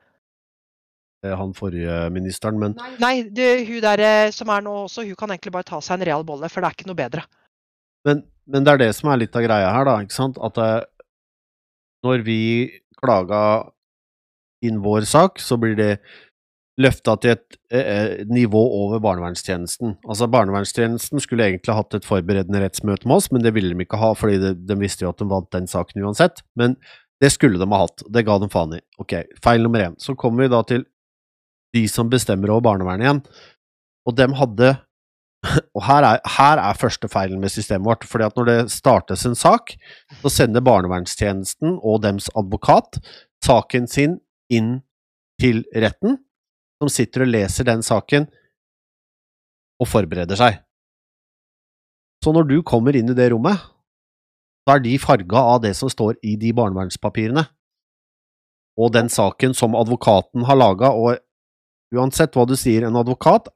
[1.25, 5.17] Eh, Han forrige ministeren, men Nei, det, hun der eh, som er nå også, hun
[5.19, 7.25] kan egentlig bare ta seg en real bolle, for det er ikke noe bedre.
[8.07, 9.99] Men, men det er det som er litt av greia her, da.
[10.01, 10.41] ikke sant?
[10.41, 10.79] At eh,
[12.05, 12.41] når vi
[13.01, 13.43] klaga
[14.65, 15.93] inn vår sak, så blir det
[16.81, 19.97] løfta til et eh, nivå over barnevernstjenesten.
[20.07, 23.99] Altså Barnevernstjenesten skulle egentlig hatt et forberedende rettsmøte med oss, men det ville de ikke
[24.01, 26.41] ha, fordi de, de visste jo at de vant den saken uansett.
[26.57, 26.77] Men
[27.21, 28.01] det skulle de ha hatt.
[28.10, 28.81] Det ga de faen i.
[29.01, 29.97] Ok, feil nummer én.
[30.01, 30.88] Så kommer vi da til
[31.75, 33.21] de som bestemmer over barnevernet igjen,
[34.07, 34.75] og dem hadde
[35.75, 38.03] og her er, her er første feilen med systemet vårt.
[38.05, 39.73] fordi at når det startes en sak,
[40.21, 42.99] så sender barnevernstjenesten og dems advokat
[43.45, 44.19] saken sin
[44.53, 44.81] inn
[45.41, 46.19] til retten,
[46.81, 48.27] som sitter og leser den saken
[49.81, 50.60] og forbereder seg.
[52.21, 53.57] Så når du kommer inn i det rommet,
[54.62, 57.47] så er de farga av det som står i de barnevernspapirene,
[58.77, 61.17] og den saken som advokaten har laga, og
[61.95, 63.49] uansett hva du sier, en advokat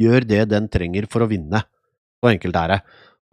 [0.00, 1.62] gjør det den trenger for å vinne.
[2.20, 2.80] Så enkelt er det.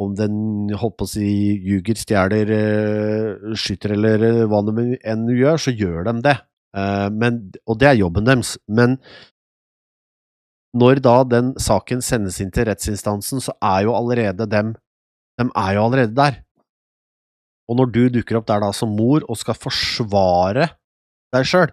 [0.02, 0.38] Om den
[0.80, 1.28] holdt på å si
[1.64, 6.38] ljuger, stjeler, eh, skyter eller eh, hva de enn gjør, så gjør de det.
[6.76, 8.58] Eh, Men, og det er jobben deres.
[8.68, 8.98] Men
[10.74, 14.74] når da den saken sendes inn til rettsinstansen, så er jo allerede dem
[15.38, 16.44] De er jo allerede der.
[17.70, 20.68] Og når du dukker opp der da som mor og skal forsvare
[21.34, 21.72] deg sjøl,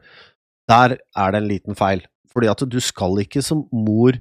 [0.71, 2.05] der er det en liten feil.
[2.31, 4.19] Fordi at du skal ikke som mor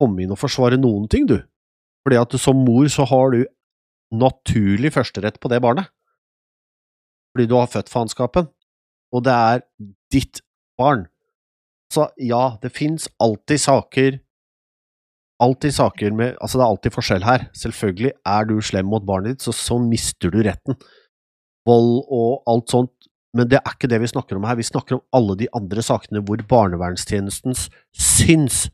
[0.00, 1.38] komme inn og forsvare noen ting, du.
[2.04, 3.42] Fordi at som mor så har du
[4.10, 5.90] naturlig førsterett på det barnet.
[7.30, 8.48] Fordi du har født faenskapen,
[9.14, 9.62] og det er
[10.12, 10.42] ditt
[10.80, 11.06] barn.
[11.90, 14.20] Så ja, det fins alltid saker
[15.40, 17.46] Alltid saker med Altså, det er alltid forskjell her.
[17.56, 20.76] Selvfølgelig, er du slem mot barnet ditt, så, så mister du retten.
[21.64, 23.08] Vold og alt sånt.
[23.36, 24.58] Men det er ikke det vi snakker om her.
[24.58, 27.54] Vi snakker om alle de andre sakene hvor barnevernstjenesten
[27.94, 28.64] syns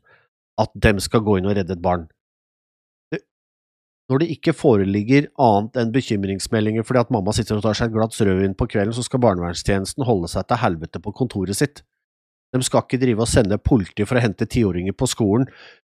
[0.57, 2.07] at dem skal gå inn og redde et barn.
[3.13, 3.21] Det,
[4.09, 7.99] når det ikke foreligger annet enn bekymringsmeldinger fordi at mamma sitter og tar seg et
[7.99, 11.83] glass rødvin på kvelden, så skal barnevernstjenesten holde seg til helvete på kontoret sitt.
[12.55, 15.45] De skal ikke drive og sende politi for å hente tiåringer på skolen.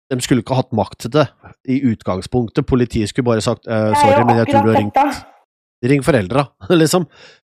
[0.09, 1.27] De skulle ikke hatt makt til det
[1.69, 2.65] i utgangspunktet.
[2.65, 5.25] Politiet skulle bare sagt uh, sorry, men jeg tror du har ringt
[5.85, 6.41] Ring foreldra,
[6.73, 7.03] liksom.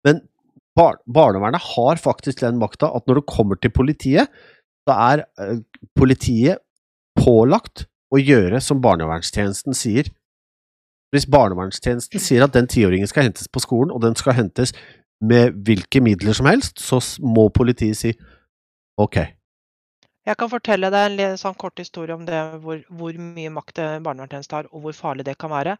[0.03, 0.17] Men
[0.77, 4.31] bar barnevernet har faktisk den makta at når det kommer til politiet,
[4.87, 5.59] så er eh,
[5.97, 6.63] politiet
[7.17, 10.11] pålagt å gjøre som barnevernstjenesten sier.
[11.11, 14.73] Hvis barnevernstjenesten sier at den tiåringen skal hentes på skolen, og den skal hentes
[15.23, 18.13] med hvilke midler som helst, så må politiet si
[19.01, 19.23] ok.
[20.27, 24.59] Jeg kan fortelle deg en sånn kort historie om det, hvor, hvor mye makt barnevernstjenesten
[24.59, 25.77] har, og hvor farlig det kan være.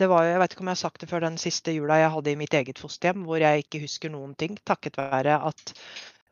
[0.00, 2.10] Det var, jeg vet ikke om jeg har sagt det før den siste jula jeg
[2.10, 5.74] hadde i mitt eget fosterhjem, hvor jeg ikke husker noen ting, takket være at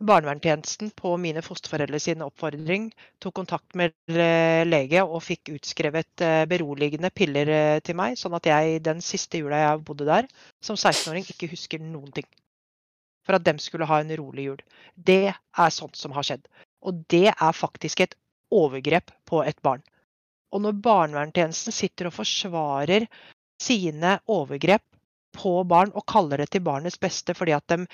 [0.02, 2.88] barnevernstjenesten på mine fosterforeldre sin oppfordring
[3.22, 8.34] tok kontakt med eh, lege og fikk utskrevet eh, beroligende piller eh, til meg, sånn
[8.38, 10.26] at jeg den siste jula jeg bodde der,
[10.64, 12.26] som 16-åring ikke husker noen ting.
[13.22, 14.62] For at dem skulle ha en rolig jul.
[14.96, 16.48] Det er sånt som har skjedd.
[16.82, 18.16] Og det er faktisk et
[18.50, 19.84] overgrep på et barn.
[20.50, 23.06] Og når barnevernstjenesten sitter og forsvarer
[23.62, 24.84] sine overgrep
[25.32, 27.86] på barn og kaller det til barnets beste fordi at de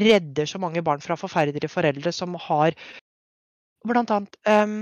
[0.00, 2.74] redder så mange barn fra forferdelige foreldre som har
[3.86, 4.80] blant annet um,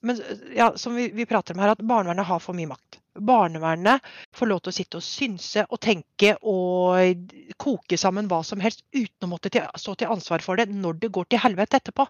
[0.00, 0.20] men
[0.56, 2.98] ja, som vi, vi prater om her, at barnevernet har for mye makt.
[3.20, 4.06] Barnevernet
[4.36, 8.84] får lov til å sitte og synse og tenke og koke sammen hva som helst
[8.94, 12.06] uten å måtte til, stå til ansvar for det når det går til helvete etterpå.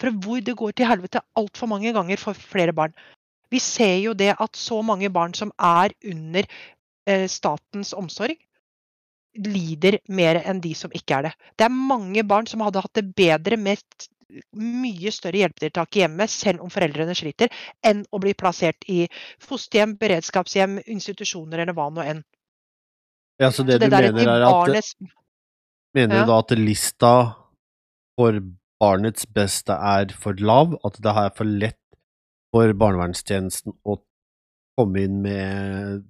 [0.00, 2.96] For hvor det går til helvete altfor mange ganger for flere barn.
[3.52, 6.48] Vi ser jo det at så mange barn som er under
[7.30, 8.36] statens omsorg,
[9.38, 11.34] lider mer enn de som ikke er det.
[11.58, 13.82] Det er mange barn som hadde hatt det bedre med
[14.58, 17.48] mye større hjelpetiltak i hjemmet, selv om foreldrene sliter,
[17.86, 19.06] enn å bli plassert i
[19.44, 22.20] fosterhjem, beredskapshjem, institusjoner eller hva nå enn.
[23.40, 24.94] Ja, så det, Så det du mener er at barnets
[25.96, 26.24] Mener Ja.
[26.24, 27.12] du da at lista
[28.18, 28.40] for
[28.78, 30.74] barnets beste er for lav?
[30.84, 31.80] At det er for lett
[32.52, 33.96] for barnevernstjenesten å
[34.76, 36.04] komme inn med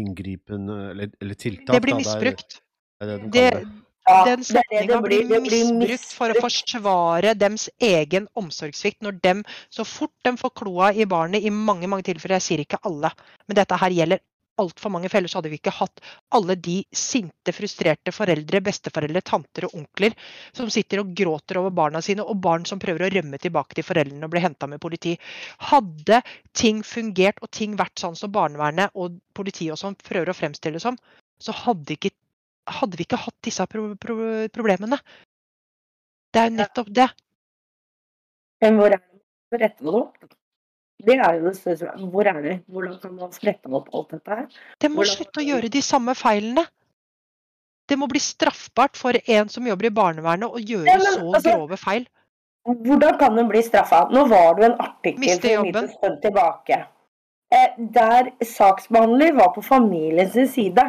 [0.00, 1.74] inngripen eller, eller tiltak?
[1.74, 2.02] Det blir da?
[2.02, 2.60] misbrukt.
[3.00, 3.48] Det er det de Det.
[4.04, 9.00] Ja, den det er setninga blir blir misbrukt for å forsvare dems egen omsorgssvikt.
[9.00, 9.40] Når dem,
[9.72, 13.08] så fort de får kloa i barnet i mange mange tilfeller, jeg sier ikke alle,
[13.48, 14.20] men dette her gjelder
[14.60, 16.02] altfor mange feller, så hadde vi ikke hatt
[16.34, 20.14] alle de sinte, frustrerte foreldre, besteforeldre, tanter og onkler
[20.54, 23.86] som sitter og gråter over barna sine, og barn som prøver å rømme tilbake til
[23.86, 25.16] foreldrene og bli henta med politi.
[25.70, 26.20] Hadde
[26.56, 30.78] ting fungert og ting vært sånn som barnevernet og politiet og sånn prøver å fremstille
[30.78, 30.98] det som,
[31.42, 32.14] så hadde, ikke,
[32.78, 34.16] hadde vi ikke hatt disse pro pro
[34.54, 35.00] problemene.
[36.34, 37.10] Det er jo nettopp det.
[38.64, 39.98] Men hvor er det retter det?
[40.00, 40.34] opp?
[41.02, 42.54] Det er jo det største Hvor er det?
[42.70, 44.46] Hvordan kan man sprette opp alt dette her?
[44.80, 46.66] Det må Hvordan- slutte å gjøre de samme feilene.
[47.88, 51.34] Det må bli straffbart for en som jobber i barnevernet å gjøre Ja, men så
[51.34, 52.06] altså- grove feil.
[52.64, 54.08] Hvordan kan hun bli straffa?
[54.10, 56.86] Nå var det jo en artikkel for en stund tilbake
[57.52, 60.84] eh, der saksbehandler var på familiens side.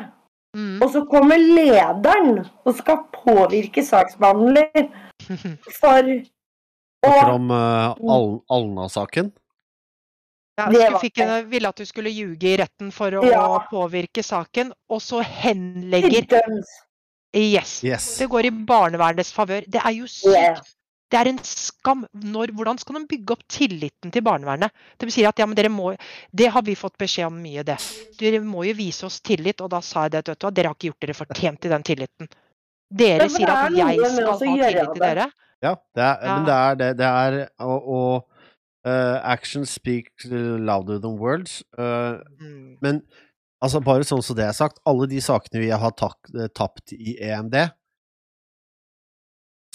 [0.55, 0.81] Mm.
[0.81, 4.69] Og så kommer lederen og skal påvirke saksbehandler
[5.81, 6.13] for
[7.05, 9.33] Snakker å om uh, Al Alna-saken.
[10.57, 13.59] Ja, henne, ville at du skulle ljuge i retten for å Ja.
[13.69, 16.63] påvirke saken, og så henlegger.
[17.35, 17.83] Yes.
[17.83, 18.17] Yes.
[18.17, 19.65] Det går i barnevernets favør.
[19.67, 20.55] Det er jo Yeah.
[20.55, 20.71] sykt.
[21.11, 22.05] Det er en skam.
[22.15, 24.71] Når, hvordan skal de bygge opp tilliten til barnevernet?
[24.97, 25.95] De sier at ja, men dere må
[26.33, 27.77] Det har vi fått beskjed om mye, det.
[28.17, 29.61] Dere må jo vise oss tillit.
[29.61, 31.69] Og da sa jeg det, vet du hva, dere har ikke gjort dere fortjent til
[31.71, 32.27] den tilliten.
[32.91, 35.31] Dere sier at jeg skal ha tillit til dere.
[35.61, 36.35] Ja, det er, Ja.
[36.35, 36.97] men det er det.
[36.97, 38.23] Det er å, å
[38.85, 41.63] uh, Action speaks louder than words.
[41.77, 42.77] Uh, Mm.
[42.81, 43.01] men
[43.63, 47.17] altså, bare sånn som det er sagt, alle de sakene vi har eh, tapt i
[47.21, 47.55] EMD,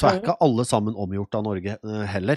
[0.01, 0.23] så er Mhm.
[0.23, 2.37] ikke alle sammen omgjort av Norge uh, heller.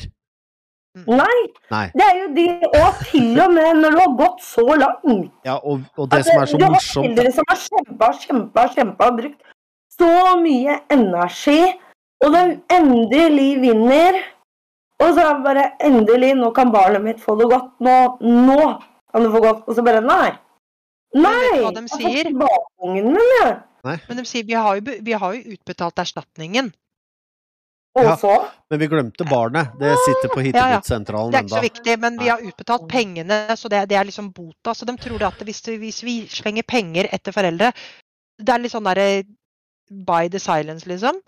[1.07, 1.39] Nei,
[1.71, 1.87] Nei.
[1.95, 2.43] det er jo de
[2.77, 5.31] Og til og med når du har gått så langt.
[5.43, 8.09] Ja, og, og det Altså, som er så du har morsomt foreldre som har kjempa,
[8.25, 9.41] kjempa, kjempa og brukt
[9.97, 11.61] så mye energi,
[12.23, 12.43] og de
[12.77, 14.19] endelig vinner.
[15.03, 17.73] Og så er det bare endelig, nå kan barnet mitt få det godt.
[17.83, 18.59] Nå, nå
[19.11, 19.65] kan du få godt.
[19.67, 20.31] Og så bare nei.
[21.13, 21.59] Nei!
[21.61, 23.51] hva de jeg har fått tilbake ungen min, jeg.
[23.83, 26.71] Men de sier vi har, jo, vi har jo utbetalt erstatningen.
[27.93, 28.37] Og Ja.
[28.71, 29.75] Men vi glemte barnet.
[29.77, 30.79] Det sitter på Ja, ja.
[30.79, 34.07] Hittegodssentralen Det er ikke så viktig, men vi har utbetalt pengene, så det, det er
[34.09, 34.73] liksom bota.
[34.73, 37.73] Så de tror det at hvis, hvis vi slenger penger etter foreldre
[38.41, 39.23] Det er litt sånn derre
[39.91, 41.21] by the silence, liksom.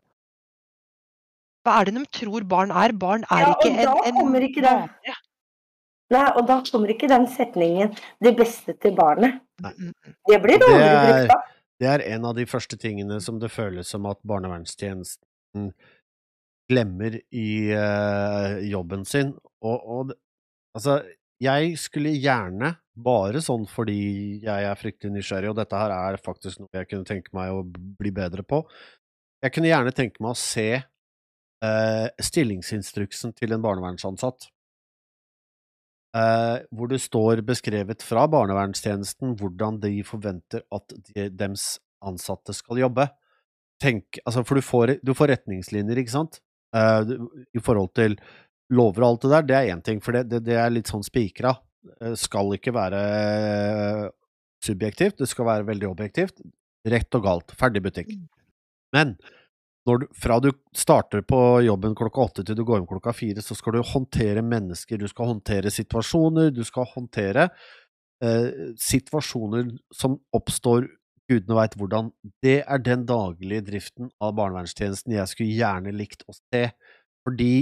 [1.65, 2.93] Hva er det de tror barn er?
[2.93, 4.85] Barn er Ja, og ikke en, da en kommer ikke den.
[5.07, 5.15] Ja.
[6.13, 9.39] Nei, og da kommer ikke den setningen 'det beste til barnet'.
[9.65, 9.73] Nei.
[9.73, 10.15] Mm, mm.
[10.29, 11.41] Det blir dårligere er- brukt da.
[11.79, 15.73] Det er en av de første tingene som det føles som at barnevernstjenesten
[16.71, 19.33] glemmer i uh, jobben sin.
[19.61, 20.13] Og, og
[20.77, 21.01] altså,
[21.41, 26.61] jeg skulle gjerne, bare sånn fordi jeg er fryktelig nysgjerrig, og dette her er faktisk
[26.61, 28.61] noe jeg kunne tenke meg å bli bedre på,
[29.43, 30.69] jeg kunne gjerne tenke meg å se
[31.65, 34.49] eh, stillingsinstruksen til en barnevernsansatt.
[36.15, 41.75] Eh, hvor det står beskrevet fra barnevernstjenesten hvordan de forventer at de, dems
[42.05, 43.09] ansatte skal jobbe.
[43.81, 46.39] Tenk, altså for du får, du får retningslinjer, ikke sant?
[46.75, 47.15] Eh,
[47.55, 48.15] I forhold til
[48.75, 50.89] lover og alt det der, det er én ting, for det, det, det er litt
[50.91, 51.51] sånn spikra.
[51.99, 54.05] Eh, skal ikke være eh,
[54.63, 56.39] subjektivt, det skal være veldig objektivt.
[56.85, 57.53] Rett og galt.
[57.57, 58.11] Ferdig butikk.
[58.93, 59.44] Men når
[59.85, 63.57] du, fra du starter på jobben klokka åtte til du går hjem klokka fire, så
[63.57, 67.49] skal du håndtere mennesker, du skal håndtere situasjoner, du skal håndtere
[68.25, 70.89] eh, situasjoner som oppstår
[71.29, 72.11] gudene veit hvordan.
[72.41, 76.67] Det er den daglige driften av barnevernstjenesten jeg skulle gjerne likt å se,
[77.25, 77.53] fordi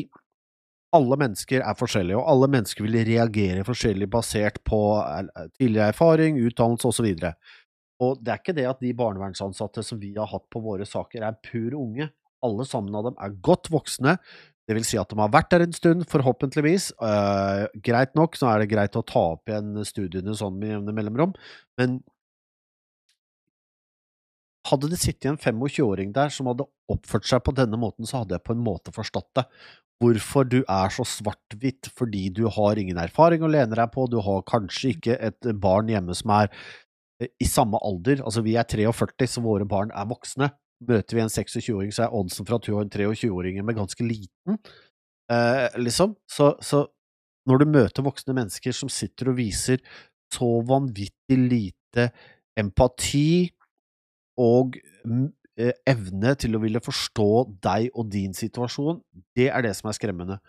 [0.93, 6.39] alle mennesker er forskjellige, og alle mennesker vil reagere forskjellig basert på eh, tidligere erfaring,
[6.47, 7.11] utdannelse osv.
[7.11, 7.62] Og
[7.99, 11.39] det er ikke det at de barnevernsansatte som vi har hatt på våre saker, er
[11.45, 12.09] pur unge.
[12.43, 14.17] Alle sammen av dem er godt voksne.
[14.67, 16.91] Det vil si at de har vært der en stund, forhåpentligvis.
[17.01, 20.95] Uh, greit nok, så er det greit å ta opp igjen studiene sånn med jevne
[20.95, 21.35] mellomrom,
[21.79, 22.01] men
[24.69, 28.37] hadde det sittet en 25-åring der som hadde oppført seg på denne måten, så hadde
[28.37, 29.43] jeg på en måte forstått det.
[30.03, 34.17] Hvorfor du er så svart-hvitt fordi du har ingen erfaring å lene deg på, du
[34.23, 36.49] har kanskje ikke et barn hjemme som er
[37.41, 40.49] i samme alder, altså vi er 43, så våre barn er voksne.
[40.83, 44.03] Møter vi en 26-åring, så er oddsen for at hun har en 23-åring med ganske
[44.03, 44.57] liten,
[45.31, 46.15] eh, liksom.
[46.27, 46.85] Så, så
[47.49, 49.83] når du møter voksne mennesker som sitter og viser
[50.33, 52.09] så vanvittig lite
[52.59, 53.51] empati
[54.41, 55.27] og mm,
[55.61, 57.29] eh, evne til å ville forstå
[57.63, 59.01] deg og din situasjon,
[59.37, 60.39] det er det som er skremmende.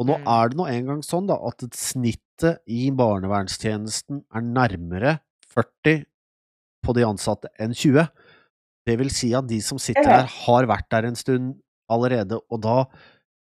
[0.00, 0.26] Og nå Mm.
[0.26, 5.20] er det nå engang sånn da, at snittet i barnevernstjenesten er nærmere
[5.54, 6.04] 40
[6.84, 8.06] på de ansatte enn 20.
[8.84, 11.54] Det vil si at de som sitter der, har vært der en stund
[11.92, 12.84] allerede, og da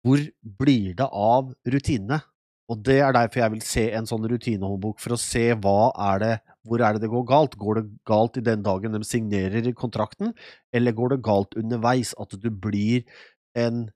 [0.06, 0.22] hvor
[0.60, 2.20] blir det av rutinene?
[2.68, 6.22] Og det er derfor jeg vil se en sånn rutinehåndbok, for å se hva er
[6.22, 6.32] det,
[6.68, 7.56] hvor er det det går galt.
[7.60, 10.34] Går det galt i den dagen de signerer kontrakten,
[10.76, 12.12] eller går det galt underveis?
[12.20, 13.08] At du blir
[13.56, 13.86] en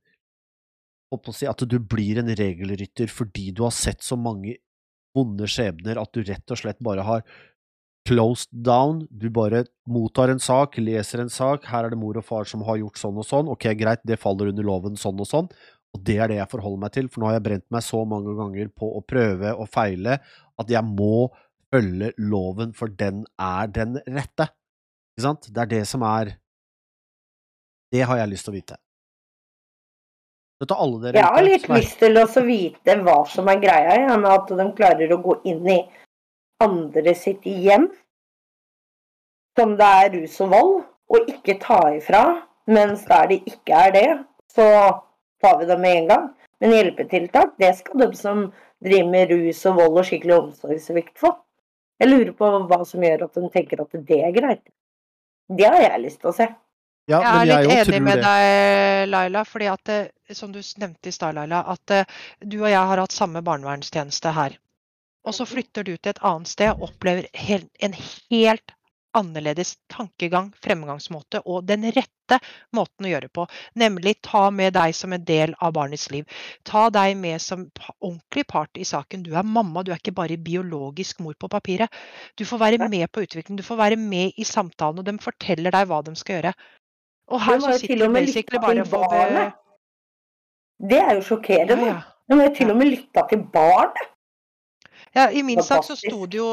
[1.37, 4.57] si, At du blir en regelrytter fordi du har sett så mange
[5.13, 7.25] vonde skjebner at du rett og slett bare har
[8.09, 9.07] closed down.
[9.11, 12.65] Du bare mottar en sak, leser en sak, her er det mor og far som
[12.67, 15.51] har gjort sånn og sånn, ok, greit, det faller under loven sånn og sånn,
[15.93, 18.03] og det er det jeg forholder meg til, for nå har jeg brent meg så
[18.09, 20.19] mange ganger på å prøve og feile
[20.61, 21.29] at jeg må
[21.73, 24.49] følge loven, for den er den rette.
[25.13, 25.51] Ikke sant?
[25.53, 26.39] Det er det som er
[27.93, 28.77] Det har jeg lyst til å vite.
[30.63, 34.17] Dette alle dere Jeg har litt lyst til å vite hva som er greia, ja,
[34.17, 35.77] med at de klarer å gå inn i
[36.63, 37.89] andre sitt hjem,
[39.59, 40.75] som det er rus og vold,
[41.13, 42.23] og ikke ta ifra,
[42.73, 44.07] mens der det ikke er det,
[44.53, 44.65] så
[45.43, 46.29] tar vi det med en gang.
[46.63, 48.45] Men hjelpetiltak, det skal de som
[48.83, 51.35] driver med rus og vold og skikkelig omsorgssvikt få.
[52.01, 54.63] Jeg lurer på hva som gjør at de tenker at det er greit.
[55.53, 56.49] Det har jeg lyst til å se.
[57.11, 58.25] Ja, Jeg er litt jeg enig med det.
[58.25, 59.91] deg, Laila, fordi at
[60.39, 62.05] som du nevnte i stad, Laila, at eh,
[62.41, 64.55] du og jeg har hatt samme barnevernstjeneste her.
[65.23, 68.75] Og så flytter du til et annet sted og opplever en helt
[69.13, 72.39] annerledes tankegang, fremgangsmåte og den rette
[72.77, 73.45] måten å gjøre på.
[73.79, 76.25] Nemlig ta med deg som en del av barnets liv.
[76.69, 77.67] Ta deg med som
[77.99, 79.25] ordentlig part i saken.
[79.27, 81.93] Du er mamma, du er ikke bare biologisk mor på papiret.
[82.41, 85.75] Du får være med på utviklingen, du får være med i samtalen, og de forteller
[85.75, 86.55] deg hva de skal gjøre.
[87.33, 89.53] Og her så sitter du sikkert basically bare og får.
[90.83, 91.85] Det er jo sjokkerende.
[91.85, 91.93] ja.
[91.99, 92.01] ja.
[92.31, 94.12] Nå må jeg til og med lytta til barnet.
[95.15, 96.47] Ja, I min sak så sto det jo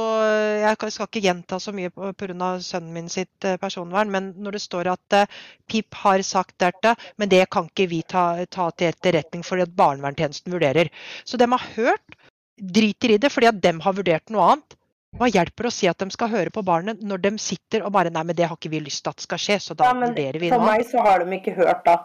[0.59, 2.49] Jeg skal ikke gjenta så mye pga.
[2.59, 5.25] sønnen min sitt eh, personvern, men når det står at eh,
[5.69, 9.75] PIP har sagt dette, men det kan ikke vi ta, ta til etterretning fordi at
[9.79, 10.89] barnevernstjenesten vurderer.
[11.23, 12.17] Så de har hørt,
[12.59, 14.75] driter i det fordi at de har vurdert noe annet.
[15.17, 18.11] Hva hjelper å si at de skal høre på barnet når de sitter og bare
[18.13, 20.11] Nei, men det har ikke vi lyst til at skal skje, så da Ja, men
[20.11, 20.83] vurderer vi for noe annet.
[20.83, 21.95] meg så har de ikke hørt, da.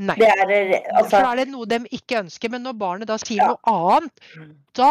[0.00, 0.16] Nei.
[0.18, 0.50] Det er
[0.94, 1.10] altså...
[1.12, 2.50] For da er det noe de ikke ønsker.
[2.50, 3.52] Men når barnet da sier Ja.
[3.52, 4.26] noe annet,
[4.74, 4.90] da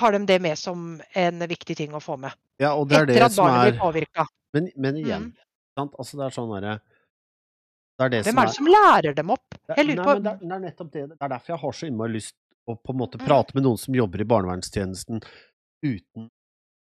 [0.00, 2.32] tar de det med som en viktig ting å få med.
[2.60, 4.26] Ja, og det er Etter det at barnet er blir påvirka.
[4.56, 5.46] Men, men igjen, Mm.
[5.78, 5.92] sant?
[6.00, 6.80] Altså, det er sånn derre
[8.00, 9.54] Det er det Hvem som er det som lærer dem opp?
[9.76, 11.02] Jeg lurer på men det, er- nettopp det.
[11.10, 12.34] Det er derfor jeg har så innmari lyst
[12.68, 13.26] å på en måte Mm.
[13.26, 15.22] prate med noen som jobber i barnevernstjenesten
[15.84, 16.30] uten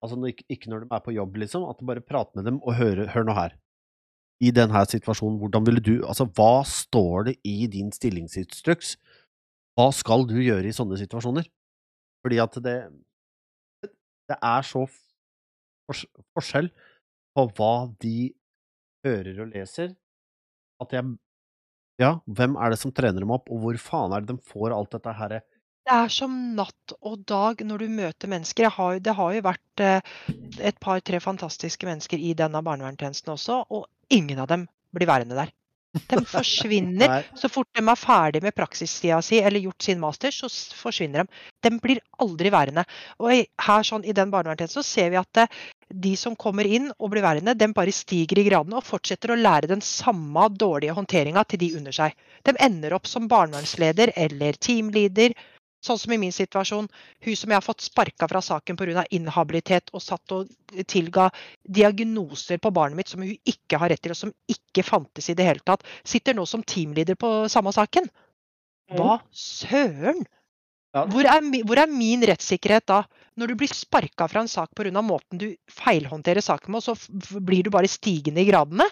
[0.02, 0.16] Altså
[0.50, 1.62] ikke når de er på jobb, liksom.
[1.70, 3.52] At du bare prater med dem og hører Hør nå her.
[4.42, 8.96] I denne situasjonen, hvordan ville du Altså, hva står det i din stillingsinstruks?
[9.78, 11.46] Hva skal du gjøre i sånne situasjoner?
[12.23, 12.79] Fordi at det
[14.31, 14.87] Det er så
[16.35, 16.70] forskjell
[17.37, 18.33] på hva de
[19.05, 19.91] hører og leser,
[20.81, 21.16] at jeg
[22.01, 24.75] ja, hvem er det som trener dem opp, og hvor faen er det de får
[24.75, 25.41] alt dette herre
[25.87, 28.70] Det er som natt og dag når du møter mennesker.
[28.70, 30.12] Har, det har jo vært eh,
[30.70, 35.53] et par-tre fantastiske mennesker i denne barnevernstjenesten også, og ingen av dem blir værende der.
[35.93, 37.26] De forsvinner.
[37.36, 41.43] Så fort de er ferdig med praksistida si eller gjort sin master, så forsvinner de.
[41.68, 42.84] De blir aldri værende.
[43.20, 45.61] Og her sånn, i den barnevernstjenesten så ser vi at eh,
[45.93, 49.38] de som kommer inn og blir værende, de bare stiger i gradene og fortsetter å
[49.38, 52.16] lære den samme dårlige håndteringa til de under seg.
[52.49, 55.36] De ender opp som barnevernsleder eller teamleader.
[55.83, 56.87] Sånn som i min situasjon.
[57.26, 59.05] Hun som jeg har fått sparka fra saken pga.
[59.11, 60.51] inhabilitet og satt og
[60.87, 61.28] tilga
[61.62, 65.35] diagnoser på barnet mitt som hun ikke har rett til, og som ikke fantes i
[65.35, 68.07] det hele tatt, sitter nå som teamleader på samme saken.
[68.95, 70.22] Hva søren?
[70.95, 71.07] Ja.
[71.09, 73.01] Hvor er, hvor er min rettssikkerhet da?
[73.41, 75.03] Når du blir sparka fra en sak pga.
[75.03, 78.87] måten du feilhåndterer saken med, og så blir du bare stigende i gradene?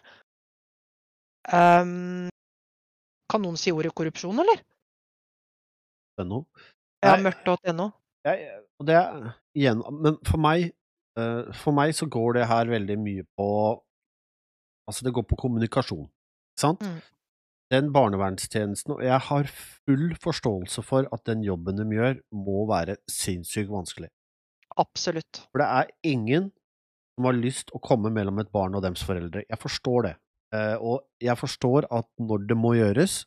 [1.53, 2.29] Um,
[3.31, 4.65] kan noen si ordet korrupsjon, eller?
[6.21, 6.45] ennå.
[7.05, 7.91] Ja, mørkt.no.
[8.85, 8.99] Det
[9.57, 10.67] igjen Men for meg
[11.17, 13.47] eh, For meg så går det her veldig mye på
[14.91, 16.81] Altså, det går på kommunikasjon, ikke sant?
[16.83, 16.99] Mm.
[17.71, 22.97] Den barnevernstjenesten Og jeg har full forståelse for at den jobben de gjør, må være
[23.09, 24.11] sinnssykt vanskelig.
[24.81, 25.45] Absolutt.
[25.53, 26.51] For det er ingen
[27.15, 29.45] som har lyst å komme mellom et barn og dems foreldre.
[29.47, 30.15] Jeg forstår det.
[30.57, 33.21] Eh, og jeg forstår at når det må gjøres,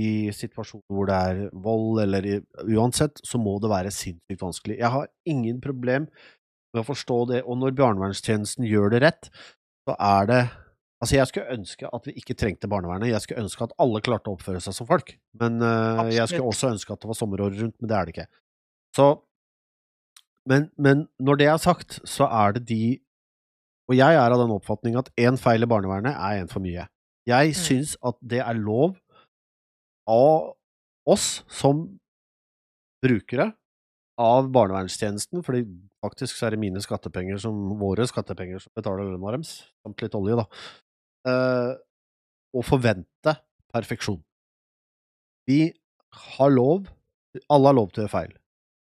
[0.00, 2.38] i situasjoner hvor det er vold eller i,
[2.74, 4.78] uansett, så må det være sinnssykt vanskelig.
[4.80, 6.08] Jeg har ingen problem
[6.74, 9.30] med å forstå det, og når barnevernstjenesten gjør det rett,
[9.88, 10.42] så er det
[11.00, 14.28] Altså, jeg skulle ønske at vi ikke trengte barnevernet, jeg skulle ønske at alle klarte
[14.28, 17.56] å oppføre seg som folk, men uh, jeg skulle også ønske at det var sommeråret
[17.56, 18.26] rundt, men det er det ikke.
[18.98, 19.06] Så
[20.50, 22.82] men, men når det er sagt, så er det de
[23.88, 26.84] Og jeg er av den oppfatning at én feil i barnevernet er én for mye.
[27.26, 27.56] Jeg Mm.
[27.58, 29.00] syns at det er lov
[30.08, 30.54] av
[31.08, 31.86] oss som
[33.04, 33.50] brukere
[34.20, 35.64] av barnevernstjenesten, fordi
[36.04, 40.16] faktisk så er det mine skattepenger som våre skattepenger som betaler lønna deres, samt litt
[40.18, 40.46] olje, da,
[41.30, 41.72] eh,
[42.52, 43.36] å forvente
[43.72, 44.20] perfeksjon.
[45.48, 45.72] Vi
[46.36, 46.90] har lov,
[47.48, 48.36] alle har lov til å gjøre feil,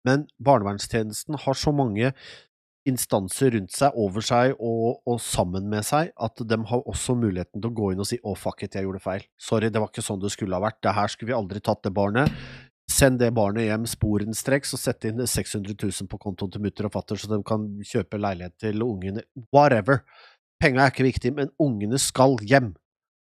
[0.07, 2.13] men barnevernstjenesten har så mange
[2.89, 7.61] instanser rundt seg, over seg og, og, sammen med seg, at de har også muligheten
[7.61, 9.27] til å gå inn og si 'å, oh, fuck it, jeg gjorde feil'.
[9.41, 10.81] Sorry, det var ikke sånn det skulle ha vært.
[10.81, 12.31] Det her skulle vi aldri tatt det barnet.
[12.85, 16.93] Send det barnet hjem sporenstreks og sett inn 600 000 på kontoen til mutter og
[16.93, 19.25] fatter, så de kan kjøpe leilighet til ungene.
[19.51, 20.03] Whatever.
[20.61, 22.75] Penga er ikke viktig, men ungene skal hjem.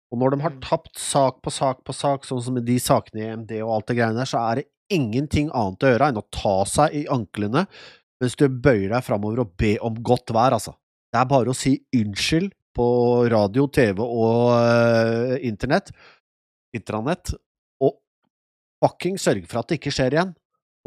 [0.09, 0.61] Og når de har mm.
[0.63, 3.99] tapt sak på sak på sak, sånn som de sakene i EMD og alt det
[3.99, 7.67] greiene der, så er det ingenting annet å gjøre enn å ta seg i anklene
[8.19, 10.75] mens du bøyer deg framover og be om godt vær, altså.
[11.09, 12.87] Det er bare å si unnskyld på
[13.31, 15.89] radio, TV og uh, internett,
[16.75, 17.33] intranett,
[17.81, 17.97] og
[18.83, 20.35] fucking sørge for at det ikke skjer igjen.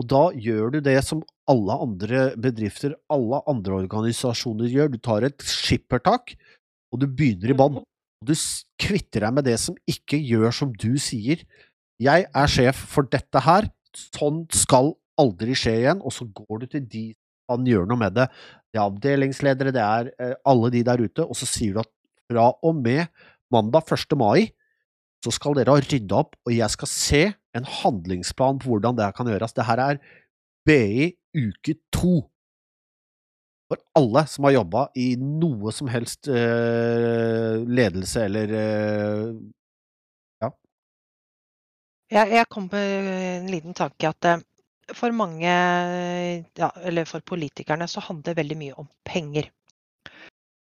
[0.00, 1.20] Og da gjør du det som
[1.50, 4.92] alle andre bedrifter, alle andre organisasjoner gjør.
[4.94, 6.36] Du tar et skippertak,
[6.92, 7.82] og du begynner i bånn.
[7.82, 8.32] Og du
[8.80, 11.42] kvitter deg med det som ikke gjør som du sier.
[12.02, 13.68] Jeg er sjef for dette her.
[13.92, 16.00] Sånn skal aldri skje igjen.
[16.00, 17.04] Og så går du til de
[17.52, 18.28] kan gjøre noe med det.
[18.72, 21.26] Det er avdelingsledere, det er eh, alle de der ute.
[21.28, 21.92] Og så sier du at
[22.30, 23.06] fra og med
[23.52, 24.16] mandag 1.
[24.18, 24.50] mai
[25.22, 27.22] så skal dere ha rydda opp, og jeg skal se
[27.54, 29.54] en handlingsplan på hvordan det kan gjøres.
[29.54, 30.00] Det her er
[30.66, 32.24] BI uke to.
[33.70, 39.28] For alle som har jobba i noe som helst uh, ledelse eller uh,
[40.42, 40.50] ja.
[42.12, 44.32] Jeg, jeg kom på en liten tanke at
[44.98, 45.52] for mange,
[46.58, 49.50] ja, eller for politikerne, så handler det veldig mye om penger.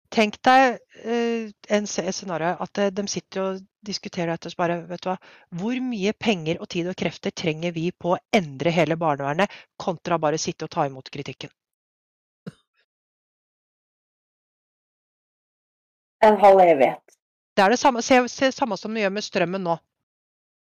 [0.09, 5.11] Tenk deg uh, en scenario at de sitter og diskuterer dette og bare Vet du
[5.11, 5.17] hva,
[5.61, 10.17] hvor mye penger og tid og krefter trenger vi på å endre hele barnevernet, kontra
[10.17, 11.53] bare sitte og ta imot kritikken?
[16.25, 17.15] En halv evighet.
[17.55, 19.77] Det er det samme, se, se, samme som vi gjør med strømmen nå.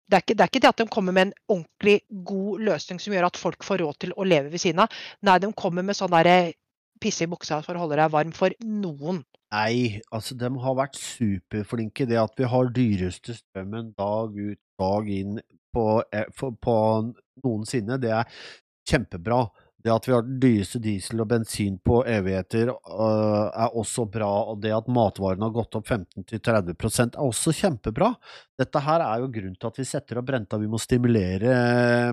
[0.05, 3.01] Det er, ikke, det er, ikke, det at de kommer med en ordentlig god løsning
[3.01, 4.99] som gjør at folk får råd til å leve ved siden av.
[5.25, 6.53] Nei, de kommer med sånn derre
[7.01, 9.23] pisse i buksa for å holde deg varm for noen.
[9.55, 12.09] Nei, altså de har vært superflinke.
[12.11, 15.39] Det at vi har dyreste strømmen dag ut dag inn
[15.75, 16.77] på, eh, på
[17.45, 18.25] noensinne, det er
[18.89, 19.45] kjempebra.
[19.85, 24.63] Det at vi har dyreste diesel og bensin på evigheter uh, er også bra, og
[24.65, 28.09] det at matvarene har gått opp 15-30% er også kjempebra.
[28.57, 30.61] Dette her er jo grunnen til at vi setter opp renta.
[30.63, 31.59] Vi må stimulere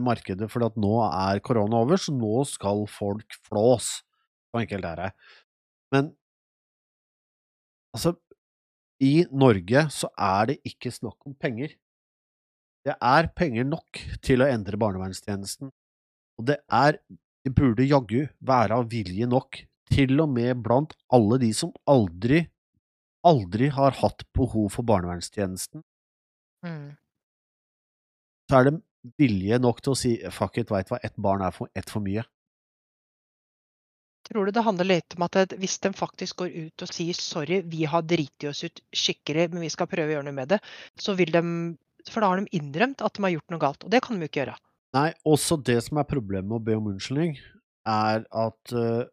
[0.04, 3.94] markedet, for at nå er korona over, så nå skal folk flås.
[4.52, 5.10] Så enkelt er det.
[5.96, 6.12] Men
[7.96, 8.18] altså,
[9.00, 11.80] i Norge så er det ikke snakk om penger.
[12.84, 15.72] Det er penger nok til å endre barnevernstjenesten.
[16.42, 16.98] Og det er
[17.46, 22.46] det burde jaggu være av vilje nok, til og med blant alle de som aldri,
[23.28, 25.84] aldri har hatt behov for barnevernstjenesten.
[26.66, 26.94] Mm.
[28.48, 28.76] Så er det
[29.18, 32.04] vilje nok til å si fuck it, veit hva, ett barn er for, ett for
[32.06, 32.24] mye.
[34.28, 37.62] Tror du det handler litt om at hvis de faktisk går ut og sier sorry,
[37.68, 40.62] vi har driti oss ut skikkelig, men vi skal prøve å gjøre noe med det,
[40.96, 41.42] så vil de
[42.10, 44.26] For da har de innrømt at de har gjort noe galt, og det kan de
[44.26, 44.56] jo ikke gjøre.
[44.96, 47.38] Nei, også det som er problemet med å be om unnskyldning,
[47.88, 49.06] er at uh,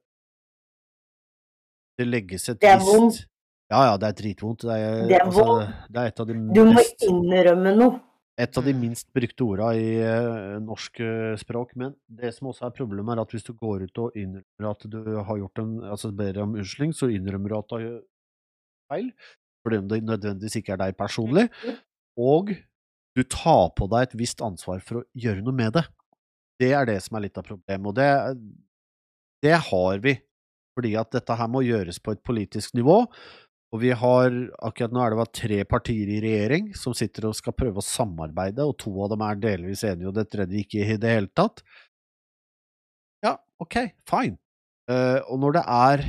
[1.98, 3.24] det legges et vondt.
[3.68, 4.64] Ja, ja, det er dritvondt.
[4.64, 5.46] Det er, det er altså.
[5.92, 7.98] Det er et av de du må innrømme noe.
[8.38, 11.74] Et av de minst brukte orda i uh, norsk uh, språk.
[11.78, 14.86] Men det som også er problemet, er at hvis du går ut og innrømmer at
[14.86, 17.98] du har gjort en Altså ber om unnskyldning, så innrømmer du at du har
[18.92, 19.10] feil.
[19.66, 21.48] Fordi det nødvendigvis ikke er deg personlig.
[21.66, 21.80] Mm.
[22.28, 22.54] Og
[23.18, 25.84] du tar på deg et visst ansvar for å gjøre noe med det.
[26.58, 28.08] Det er det som er litt av problemet, og det,
[29.44, 30.14] det har vi.
[30.78, 33.00] Fordi at dette her må gjøres på et politisk nivå.
[33.74, 37.56] Og vi har, akkurat nå er det tre partier i regjering som sitter og skal
[37.58, 40.96] prøve å samarbeide, og to av dem er delvis enige, og det tredje ikke i
[41.00, 41.60] det hele tatt.
[43.26, 44.38] Ja, ok, fine.
[44.88, 46.06] Uh, og når det er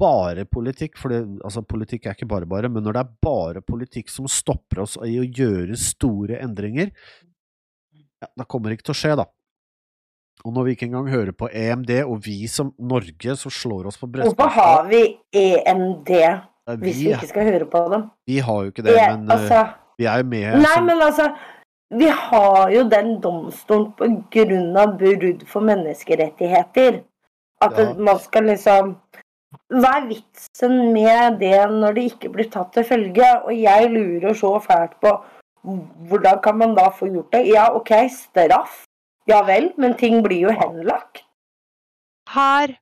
[0.00, 3.64] bare politikk, for det, altså politikk er ikke bare bare, men når det er bare
[3.64, 6.92] politikk som stopper oss i å gjøre store endringer,
[8.20, 9.28] ja, da kommer det ikke til å skje, da.
[10.40, 14.00] Og når vi ikke engang hører på EMD, og vi som Norge som slår oss
[14.00, 15.02] på brystet Hvorfor har vi
[15.36, 16.12] EMD
[16.80, 18.08] hvis vi ikke skal høre på dem?
[18.28, 19.62] Vi har jo ikke det, men eh, altså,
[20.00, 21.28] vi er jo med Nei, som, men altså
[22.00, 27.00] Vi har jo den domstolen på grunn av brudd for menneskerettigheter.
[27.60, 27.88] At ja.
[27.98, 28.94] man skal liksom
[29.70, 33.30] hva er vitsen med det når det ikke blir tatt til følge?
[33.46, 35.14] Og jeg lurer så fælt på
[36.10, 37.42] hvordan kan man da få gjort det?
[37.50, 38.84] Ja, OK, straff.
[39.28, 41.24] Ja vel, men ting blir jo henlagt.
[42.30, 42.72] Her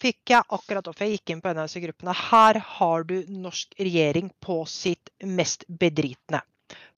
[0.00, 2.16] fikk jeg akkurat opp, jeg gikk inn på en av disse gruppene.
[2.16, 6.42] Her har du norsk regjering på sitt mest bedritne.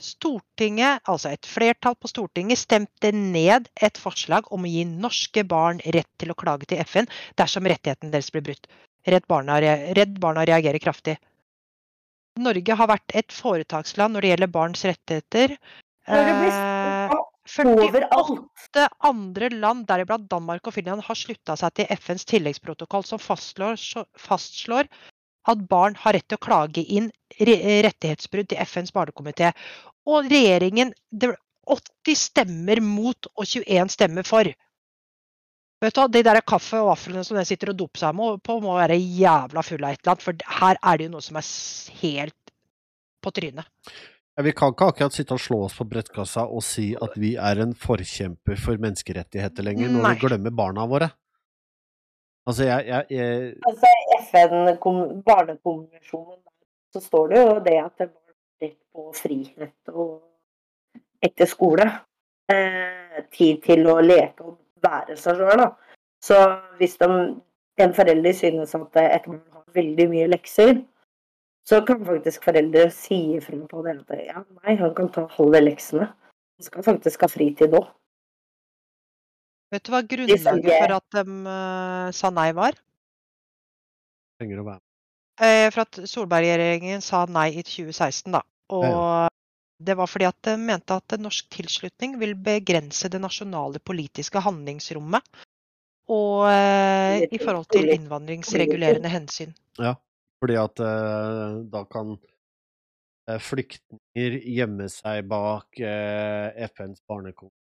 [0.01, 5.83] Stortinget, altså et flertall på Stortinget, stemte ned et forslag om å gi norske barn
[5.95, 8.71] rett til å klage til FN dersom rettigheten deres blir brutt.
[9.07, 11.17] Redd Barna, Redd Barna reagerer kraftig.
[12.43, 15.57] Norge har vært et foretaksland når det gjelder barns rettigheter.
[16.11, 17.11] Når det blir Eh,
[17.47, 18.93] snakket 48 overalt.
[19.01, 23.79] andre land, deriblant Danmark og Finland, har slutta seg til FNs tilleggsprotokoll som fastslår,
[24.19, 24.89] fastslår
[25.47, 29.53] at barn har rett til å klage inn rettighetsbrudd til FNs barnekomité.
[30.07, 34.51] Og regjeringen det ble 80 stemmer mot og 21 stemmer for.
[35.83, 38.41] Vet du, hva, De der kaffe og vaflene som den sitter og doper seg med
[38.45, 40.25] på, må være jævla fulle av et eller annet.
[40.25, 41.47] For her er det jo noe som er
[42.01, 42.43] helt
[43.25, 43.67] på trynet.
[44.37, 47.31] Ja, vi kan ikke akkurat sitte og slå oss på brettkassa og si at vi
[47.41, 50.13] er en forkjemper for menneskerettigheter lenger, når Nei.
[50.13, 51.09] vi glemmer barna våre.
[52.47, 53.91] Altså, jeg, jeg, jeg Altså, I
[54.27, 56.41] FN-barnekonvensjonen
[56.93, 60.13] så står det jo det at det var rett på frihet og
[61.25, 61.87] etter skole.
[62.53, 64.55] Eh, tid til å leke og
[64.87, 65.71] være seg sjøl, da.
[66.25, 66.39] Så
[66.81, 67.09] hvis de,
[67.85, 70.81] en forelder synes at et barn har veldig mye lekser,
[71.67, 75.61] så kan faktisk foreldre si ifra på det at ja, nei, han kan ta halve
[75.65, 76.09] leksene.
[76.57, 77.83] Han skal faktisk ha fritid nå.
[79.75, 82.79] Vet du hva grunnlaget for at de uh, sa nei var?
[84.39, 84.83] trenger å være
[85.37, 88.41] Eh, for at Solberg-regjeringen sa nei i 2016, da.
[88.73, 89.29] Og
[89.79, 95.25] det var fordi at de mente at norsk tilslutning vil begrense det nasjonale politiske handlingsrommet.
[96.13, 99.53] Og eh, i forhold til innvandringsregulerende hensyn.
[99.83, 99.97] Ja,
[100.39, 102.15] Fordi at eh, da kan
[103.27, 107.53] eh, flyktninger gjemme seg bak eh, FNs barnekonvensjon.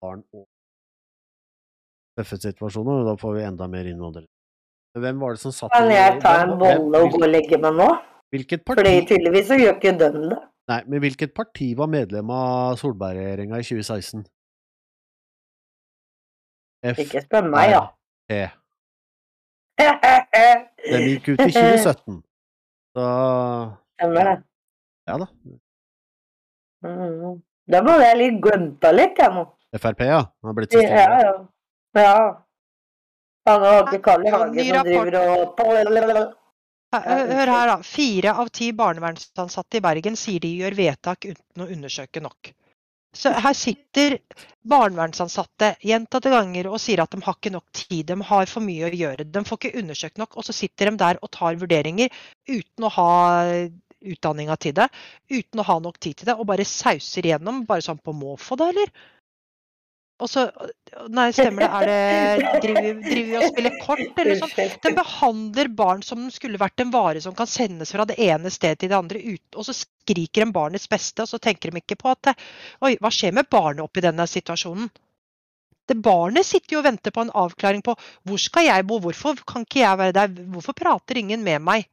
[0.00, 0.46] Barn og
[2.16, 4.29] tøffe situasjoner, og da får vi enda mer innvandrere.
[4.94, 7.58] Men Hvem var det som satt Kan jeg ta en bolle og gå og legge
[7.62, 7.88] meg nå?
[8.34, 10.38] Hvilket Fordi parti, tydeligvis så gjør ikke den det.
[10.70, 14.24] nei, men hvilket parti var medlem av Solberg-regjeringa i 2016?
[16.94, 17.82] F Ikke spør meg, da.
[18.30, 18.56] FP.
[20.90, 22.20] Den gikk ut i 2017.
[22.96, 23.06] Så
[23.98, 24.36] Stemmer det.
[25.10, 25.26] ja da.
[26.84, 27.40] Mm.
[27.70, 29.44] Da må jeg litt glemte litt, jeg nå.
[29.78, 30.22] Frp, ja.
[30.42, 31.18] Har blitt så Ja, stille.
[31.20, 32.06] ja.
[32.06, 32.14] ja.
[33.50, 34.32] Han og ikke Carl I.
[34.34, 36.36] Hage som driver og
[36.90, 37.76] Hør her, da.
[37.86, 42.50] Fire av ti barnevernsansatte i Bergen sier de gjør vedtak uten å undersøke nok.
[43.14, 44.16] Så her sitter
[44.70, 48.86] barnevernsansatte gjentatte ganger og sier at de har ikke nok tid, de har for mye
[48.86, 49.26] å gjøre.
[49.26, 52.10] De får ikke undersøkt nok, og så sitter de der og tar vurderinger
[52.50, 53.14] uten å ha
[54.00, 54.86] utdanninga til det,
[55.30, 58.58] uten å ha nok tid til det, og bare sauser igjennom, bare sånn på måfå,
[58.58, 58.94] da, eller?
[60.20, 60.46] Og så
[61.08, 61.68] Nei, stemmer det.
[61.70, 64.80] Er det Driver vi- driver vi og spiller kort, eller noe sånt?
[64.84, 68.50] Den behandler barn som den skulle vært en vare som kan sendes fra det ene
[68.50, 71.80] stedet til det andre, ut, og så skriker en barnets beste, og så tenker de
[71.80, 72.34] ikke på at
[72.82, 74.90] Oi, hva skjer med barnet oppi denne situasjonen?
[75.90, 77.96] Det Barnet sitter jo og venter på en avklaring på
[78.26, 81.86] hvor skal jeg bo, hvorfor kan ikke jeg være der, hvorfor prater ingen med meg?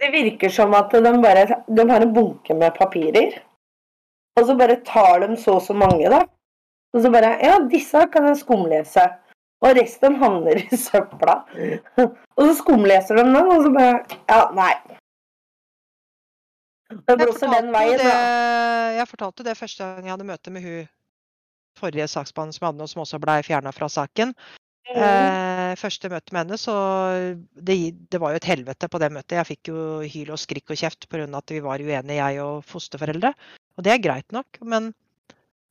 [0.00, 3.38] Det virker som at de bare de har en bunke med papirer,
[4.36, 6.24] og så bare tar de så og så mange, da.
[6.94, 9.06] Og så bare Ja, disse kan jeg skumlese.
[9.64, 11.40] Og resten havner i søpla.
[12.36, 14.74] Og så skumleser de den, og så bare Ja, nei.
[16.86, 18.12] Det blåser den veien, det,
[18.94, 20.84] jeg fortalte det første gang jeg hadde møte med hun
[21.76, 24.32] forrige saksbehandler som jeg hadde nå, som også blei fjerna fra saken.
[24.86, 25.00] Mm.
[25.02, 26.76] Eh, første møte med henne, så
[27.58, 27.76] det,
[28.12, 29.38] det var jo et helvete på det møtet.
[29.40, 31.26] Jeg fikk jo hyl og skrik og kjeft pga.
[31.26, 33.34] at vi var uenige, jeg og fosterforeldre.
[33.76, 34.92] Og det er greit nok, men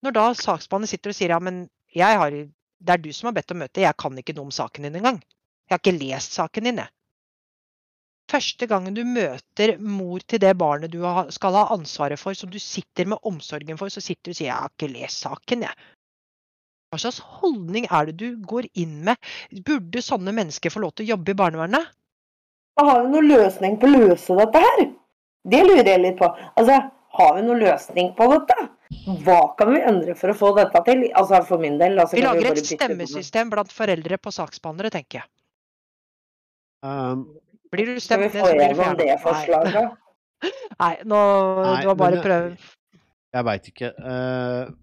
[0.04, 1.66] når da saksbehandler sitter og sier ja, men
[1.96, 4.88] har, det er du som har bedt om møte, jeg kan ikke noe om saken
[4.88, 5.22] din engang.
[5.66, 6.92] Jeg har ikke lest saken din, jeg.
[8.32, 12.58] Første gangen du møter mor til det barnet du skal ha ansvaret for, som du
[12.60, 15.74] sitter med omsorgen for, så sitter du og sier 'jeg har ikke lest saken', jeg.
[16.90, 19.18] Hva slags holdning er det du går inn med?
[19.66, 21.90] Burde sånne mennesker få lov til å jobbe i barnevernet?
[22.80, 24.86] Har vi noen løsning på å løse dette her?
[25.46, 26.30] Det lurer jeg litt på.
[26.58, 26.80] Altså,
[27.18, 28.58] har vi noen løsning på dette?
[29.26, 31.06] Hva kan vi endre for å få dette til?
[31.18, 31.98] Altså for min del.
[32.00, 32.80] Altså, Vi lager vi et bytte på det.
[32.86, 35.28] stemmesystem blant foreldre på saksbehandlere, tenker jeg.
[36.86, 37.24] Um,
[37.74, 38.98] Blir du stemt ned, så blir du fjernet.
[39.02, 39.16] det.
[39.24, 39.96] Forslaget?
[40.80, 41.22] Nei, nå
[41.64, 42.68] Nei, det var bare men- prøv.
[43.36, 43.90] jeg veit ikke.
[44.00, 44.74] Uh,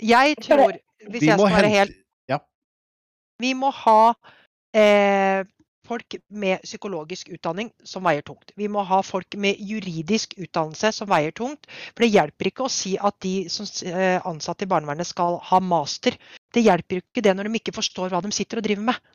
[0.00, 0.76] Jeg tror,
[1.10, 1.96] hvis jeg skal være helt
[2.30, 2.38] Ja.
[3.40, 4.14] Vi må ha
[4.72, 5.42] eh,
[5.90, 8.52] folk med psykologisk utdanning som veier tungt.
[8.58, 11.66] Vi må ha folk med juridisk utdannelse som veier tungt.
[11.92, 15.60] For det hjelper ikke å si at de som er ansatte i barnevernet skal ha
[15.60, 16.18] master.
[16.54, 19.10] Det hjelper ikke det når de ikke forstår hva de sitter og driver med.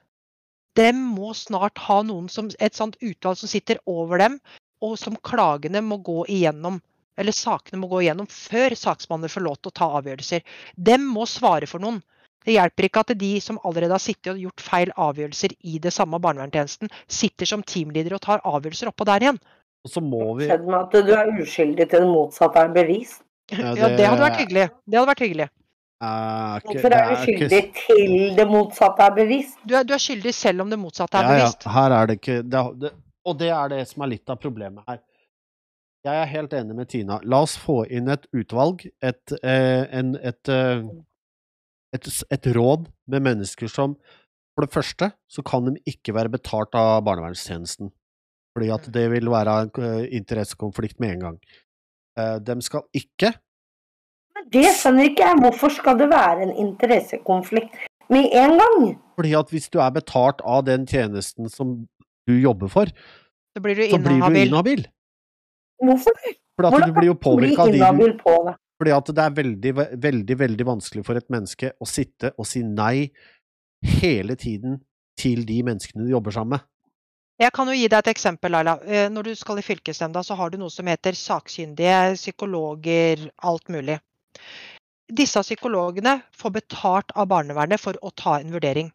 [0.75, 4.39] De må snart ha noen som, et sånt utvalg som sitter over dem,
[4.83, 6.81] og som klagene må gå igjennom.
[7.15, 10.43] Eller sakene må gå igjennom før saksbehandler får lov til å ta avgjørelser.
[10.75, 12.01] De må svare for noen.
[12.45, 15.93] Det hjelper ikke at de som allerede har sittet og gjort feil avgjørelser i det
[15.93, 19.39] samme barnevernstjenesten, sitter som teamledere og tar avgjørelser oppå der igjen.
[19.85, 23.21] Og så må vi Skjedd med at du er uskyldig til det motsatte er bevist.
[23.53, 24.69] Ja, Ja, det hadde vært hyggelig.
[24.85, 25.49] Det hadde vært hyggelig.
[26.05, 29.57] Hvorfor er du skyldig til det motsatte er bevisst?
[29.63, 31.71] Du er, du er skyldig selv om det motsatte er Ja, ja.
[31.71, 32.91] Her er det ikke det, det,
[33.25, 34.99] Og det er det som er litt av problemet her.
[36.05, 37.17] Jeg er helt enig med Tina.
[37.23, 40.83] La oss få inn et utvalg, et, eh, en, et, eh,
[41.95, 43.97] et, et råd med mennesker som
[44.55, 47.89] For det første så kan de ikke være betalt av barnevernstjenesten.
[48.55, 51.39] Fordi at det vil være en interessekonflikt med en gang.
[52.15, 53.33] Eh, de skal ikke
[54.35, 55.41] Men det skjønner ikke jeg.
[55.43, 57.75] Hvorfor skal det være en interessekonflikt
[58.11, 58.87] med en gang?
[59.19, 61.77] Fordi at hvis du er betalt av den tjenesten som
[62.27, 62.91] du jobber for,
[63.55, 64.87] Så blir du så blir du inhabil.
[65.83, 66.35] Hvorfor det?
[66.55, 68.55] Fordi Hvordan du blir jo kan du bli påvirka av de inhabil på det?
[68.75, 69.73] Fordi at det er veldig,
[70.03, 73.09] veldig, veldig vanskelig for et menneske å sitte og si nei
[73.85, 74.81] hele tiden
[75.19, 76.65] til de menneskene du jobber sammen med.
[77.39, 78.77] Jeg kan jo gi deg et eksempel, Laila.
[78.87, 83.71] Eh, Når du skal i fylkesnemnda, så har du noe som heter sakkyndige, psykologer, alt
[83.71, 83.97] mulig.
[85.11, 88.91] Disse psykologene får betalt av barnevernet for å ta en vurdering.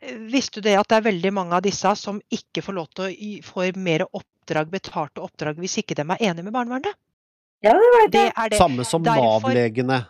[0.00, 2.88] Eh, Visste du det at det er veldig mange av disse som ikke får lov
[2.96, 6.96] til å få mer oppdrag, betalte oppdrag, hvis ikke de er enige med barnevernet?
[7.64, 8.58] Ja, det var Det det, er det.
[8.60, 10.02] Samme som Nav-legene.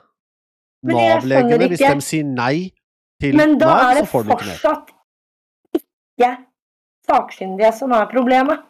[0.85, 2.57] Men Nav-legene, hvis de sier nei
[3.23, 4.61] til Men Nav, er så får de ikke mer.
[4.61, 4.95] fortsatt
[6.19, 6.33] ikke
[7.09, 8.63] sakkyndige som er problemet.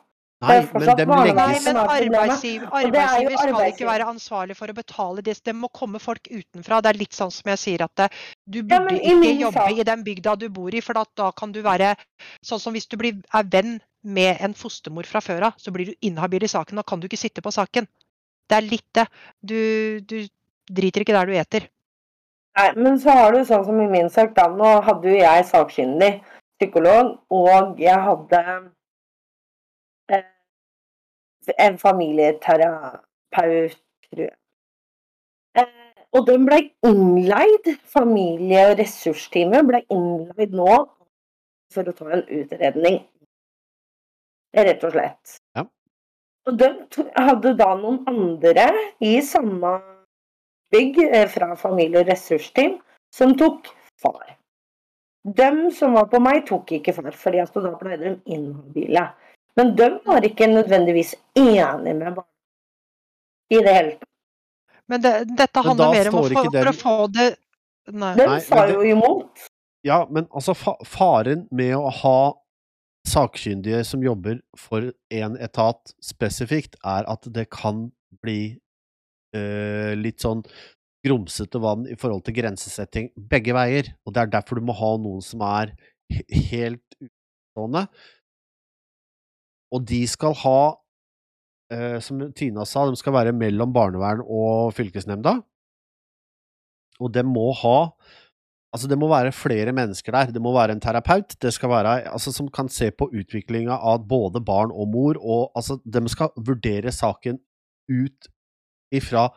[0.45, 1.37] Nei, det er men dem legges...
[1.39, 5.37] Nei, men er arbeidsgiver, det er arbeidsgiver skal ikke være ansvarlig for å betale det.
[5.47, 6.80] Det må komme folk utenfra.
[6.85, 8.09] Det er litt sånn som jeg sier at det,
[8.45, 11.30] du burde ja, ikke jobbe sak- i den bygda du bor i, for da, da
[11.39, 11.95] kan du være
[12.45, 15.93] sånn som hvis du blir, er venn med en fostermor fra før av, så blir
[15.93, 16.82] du inhabil i saken.
[16.82, 17.89] Da kan du ikke sitte på saken.
[18.49, 19.07] Det er litt det.
[19.40, 19.61] Du,
[20.05, 20.18] du
[20.70, 21.68] driter ikke der du eter.
[22.55, 24.47] Nei, men så har du sånn som i min sak, da.
[24.53, 26.12] Nå hadde jo jeg sakkyndig
[26.61, 28.42] psykolog, og jeg hadde
[30.14, 30.26] eh,
[31.66, 33.74] en familieterapeut,
[34.07, 34.36] tror jeg.
[35.59, 35.72] Eh,
[36.14, 40.76] og den ble innleid, familie- og ressursteamet ble innleid nå
[41.74, 43.01] for å ta en utredning.
[44.55, 45.40] Rett og slett.
[45.59, 45.66] Ja.
[46.45, 46.68] Og de
[47.16, 48.68] hadde da noen andre
[49.01, 49.78] i samme
[50.74, 52.78] bygg eh, fra familie- og ressursteam
[53.14, 53.70] som tok
[54.03, 54.34] far.
[55.24, 59.07] De som var på meg, tok ikke far, fordi at da ble de inhabile.
[59.57, 62.28] Men de var ikke nødvendigvis enige med barna
[63.53, 64.11] i det hele tatt.
[64.86, 67.30] Men det, dette handler mer om å få, for å få det
[67.92, 68.14] Nei.
[68.16, 69.42] De sa jo imot.
[69.84, 72.18] Ja, men altså faren med å ha
[73.09, 77.88] sakkyndige som jobber for én etat spesifikt, er at det kan
[78.24, 78.57] bli
[79.36, 80.44] eh, litt sånn
[81.05, 83.92] grumsete vann i forhold til grensesetting begge veier.
[84.07, 85.74] Og det er derfor du må ha noen som er
[86.50, 87.86] helt utstående.
[89.74, 90.59] Og de skal ha,
[91.74, 95.40] eh, som Tina sa, de skal være mellom barnevern og fylkesnemnda.
[97.02, 97.78] Og de må ha
[98.75, 100.33] Altså, det må være flere mennesker der.
[100.35, 104.03] Det må være en terapeut det skal være, altså, som kan se på utviklinga av
[104.11, 105.20] både barn og mor.
[105.20, 107.39] og altså, De skal vurdere saken
[107.89, 108.31] ut
[108.95, 109.29] ifra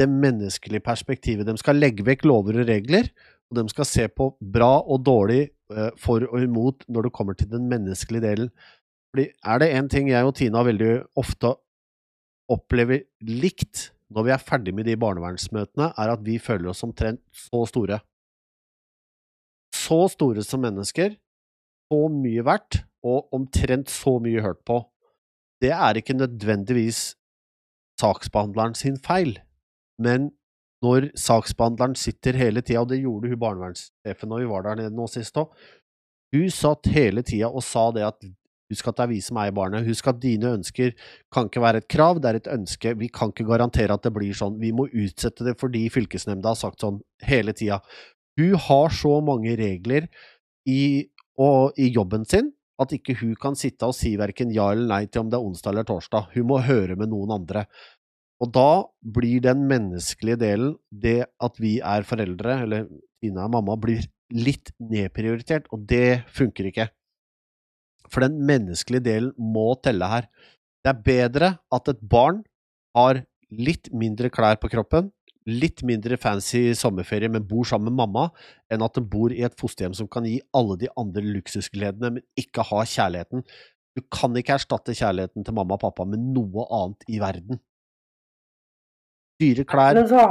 [0.00, 1.46] det menneskelige perspektivet.
[1.46, 3.12] De skal legge vekk lover og regler,
[3.50, 5.42] og de skal se på bra og dårlig
[5.74, 8.52] eh, for og imot når det kommer til den menneskelige delen.
[9.12, 11.52] Fordi Er det én ting jeg og Tina veldig ofte
[12.48, 17.20] opplever likt når vi er ferdig med de barnevernsmøtene, er at vi føler oss omtrent
[17.30, 18.00] så store
[19.90, 21.16] så store som mennesker,
[21.90, 24.82] så mye verdt, og omtrent så mye hørt på.
[25.60, 27.14] Det er ikke nødvendigvis
[28.00, 29.38] saksbehandleren sin feil,
[30.00, 30.30] men
[30.84, 34.96] når saksbehandleren sitter hele tida, og det gjorde hun barnevernssjefen når vi var der nede
[34.96, 35.50] nå sist òg,
[36.32, 38.30] hun satt hele tida og sa det at
[38.70, 40.94] husk at det er vi som eier barnet, husk at dine ønsker
[41.34, 44.14] kan ikke være et krav, det er et ønske, vi kan ikke garantere at det
[44.14, 47.80] blir sånn, vi må utsette det fordi fylkesnemnda har sagt sånn hele tida.
[48.38, 50.06] Hun har så mange regler
[50.68, 51.08] i,
[51.40, 55.02] og, i jobben sin at ikke hun kan sitte og si verken ja eller nei
[55.06, 56.30] til om det er onsdag eller torsdag.
[56.34, 57.66] Hun må høre med noen andre.
[58.40, 62.86] Og da blir den menneskelige delen, det at vi er foreldre, eller
[63.20, 66.88] Tina er mamma, blir litt nedprioritert, og det funker ikke.
[68.08, 70.30] For den menneskelige delen må telle her.
[70.80, 72.40] Det er bedre at et barn
[72.96, 73.20] har
[73.50, 75.10] litt mindre klær på kroppen,
[75.50, 78.28] litt mindre fancy sommerferie, men bor sammen med mamma,
[78.72, 82.26] enn at de bor i et fosterhjem som kan gi alle de andre luksusgledene, men
[82.40, 83.44] ikke ha kjærligheten.
[83.98, 87.60] Du kan ikke erstatte kjærligheten til mamma og pappa med noe annet i verden.
[89.40, 90.28] Dyre klær Men så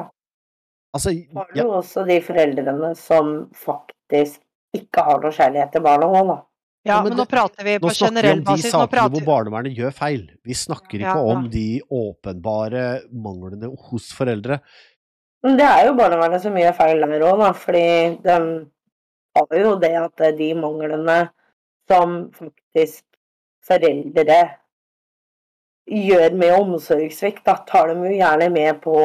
[0.90, 4.40] Altså, har du ja, også de foreldrene som faktisk
[4.74, 6.38] ikke har noe kjærlighet til barna òg, da.
[6.88, 8.72] Ja, men nå prater vi på generell basis.
[8.72, 10.24] nå snakker vi om de sakene hvor barnevernet gjør feil.
[10.48, 14.62] Vi snakker ikke Ja, om de åpenbare manglene hos foreldre.
[15.46, 17.52] Men det er jo barnevernet som gjør feil der òg, da.
[17.56, 17.84] Fordi
[18.26, 18.38] de
[19.38, 21.20] har jo det at de manglene
[21.90, 23.06] som faktisk
[23.66, 24.40] foreldre
[25.90, 28.96] gjør med omsorgssvikt, da tar de jo gjerne med på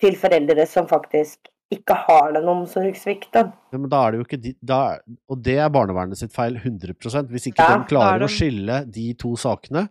[0.00, 3.50] til foreldre som faktisk ikke har den omsorgssvikten.
[3.72, 5.02] Ja, men da er det jo ikke de, er-
[5.32, 8.82] Og det er barnevernet sitt feil 100% Hvis ikke Ja, de klarer er å skille
[8.92, 9.86] de to sakene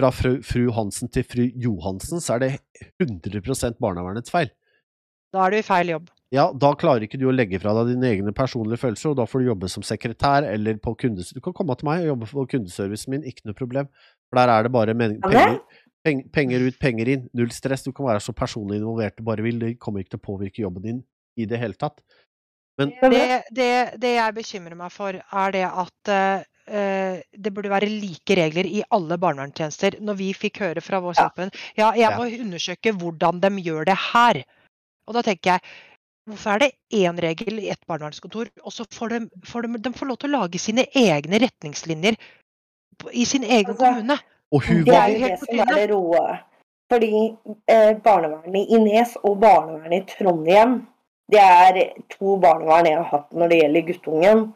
[0.00, 2.50] fra fru, fru Hansen til fru Johansen, så er det
[3.02, 4.50] 100% barnevernets feil.
[5.30, 6.08] Da er du i feil jobb.
[6.34, 9.26] Ja, da klarer ikke du å legge fra deg dine egne personlige følelser, og da
[9.26, 11.34] får du jobbe som sekretær eller på kundeservice.
[11.34, 13.90] Du kan komme til meg og jobbe på kundeservicen min, ikke noe problem.
[14.30, 15.58] For der er det bare penger,
[16.06, 17.26] peng penger ut, penger inn.
[17.34, 17.82] Null stress.
[17.86, 19.58] Du kan være så personlig involvert du bare vil.
[19.58, 21.02] Det kommer ikke til å påvirke jobben din
[21.38, 21.98] i det hele tatt.
[22.78, 27.88] Men Det, det, det jeg bekymrer meg for, er det at eh, det burde være
[27.90, 29.96] like regler i alle barnevernstjenester.
[30.06, 31.30] Når vi fikk høre fra vår Ja.
[31.76, 34.42] ja, jeg må undersøke hvordan de gjør det her.
[35.08, 35.60] Og da tenker jeg
[36.28, 39.92] Hvorfor er det én regel i ett barnevernskontor, og så får de, får de, de
[39.96, 42.18] får lov til å lage sine egne retningslinjer
[43.10, 44.18] i sin egen Altså, kommune?
[44.84, 46.36] Det er jo det som er det roe.
[46.90, 47.10] Fordi
[47.70, 50.80] eh, barnevernet i Nes og barnevernet i Trondheim,
[51.30, 54.46] det er to barnevern jeg har hatt når det gjelder guttungen.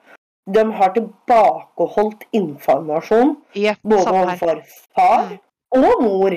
[0.47, 4.61] De har tilbakeholdt informasjon yep, både overfor
[4.95, 5.39] far
[5.75, 6.37] og mor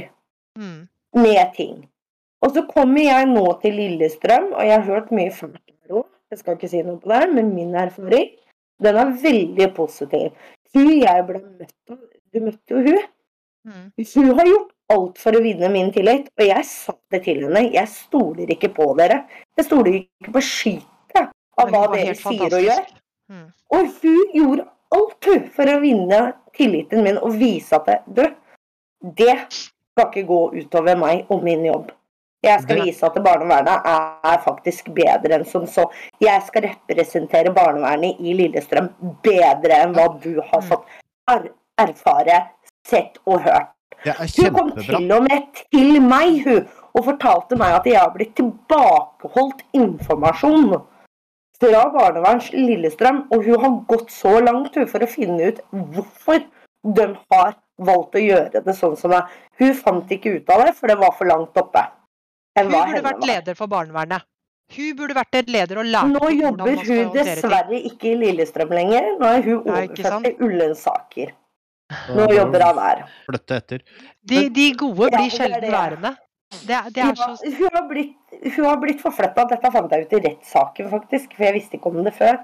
[0.57, 0.87] Mm.
[1.13, 1.87] med ting.
[2.41, 6.05] Og så kommer jeg nå til Lillestrøm, og jeg har hørt mye fælt der òg.
[6.31, 8.31] Jeg skal ikke si noe på det, men min erfaring
[8.81, 10.31] den er veldig positiv.
[10.73, 11.99] Hun jeg ble møtt av
[12.33, 13.05] Du møtte jo hun.
[13.67, 13.85] Mm.
[14.15, 17.71] Hun har gjort alt for å vinne min tillit, og jeg sa det til henne.
[17.73, 19.21] Jeg stoler ikke på dere.
[19.57, 22.83] Jeg stoler ikke på skytet av hva dere sier og gjør.
[23.29, 23.47] Mm.
[23.75, 26.19] Og hun gjorde alt hun for å vinne
[26.57, 28.23] tilliten min og vise at det, du,
[29.19, 31.91] det skal ikke gå utover meg og min jobb.
[32.45, 35.87] Jeg skal vise at barnevernet er faktisk bedre enn som så.
[36.21, 38.91] Jeg skal representere barnevernet i Lillestrøm
[39.25, 40.67] bedre enn hva du har Mm.
[40.69, 40.85] fått
[41.33, 42.37] er erfare,
[42.85, 43.73] sett og hørt.
[44.05, 48.35] Hun kom til og med til meg hun, og fortalte meg at jeg har blitt
[48.37, 50.77] tilbakeholdt informasjon
[51.61, 56.43] fra barneverns Lillestrøm, og hun har gått så langt hun, for å finne ut hvorfor
[56.97, 59.23] de har valgt å gjøre det sånn som det.
[59.61, 61.83] Hun fant ikke ut av det, for det var for langt oppe.
[62.57, 63.29] Hun burde vært var.
[63.29, 64.25] leder for barnevernet.
[64.75, 67.11] Hun burde vært et leder og lært Nå jobber hun håndtere ting.
[67.15, 69.11] dessverre ikke i Lillestrøm lenger.
[69.21, 71.35] Nå er hun overført til Ullensaker.
[72.17, 73.03] Nå jobber hun der.
[73.29, 73.85] Flytte etter.
[74.27, 76.11] De, de gode blir er sjelden værende.
[76.51, 78.15] Det det er så hun har blitt,
[78.55, 79.47] hun har blitt forflytta.
[79.51, 82.39] Dette fant jeg ut i rettssaken, faktisk, for jeg visste ikke om det før.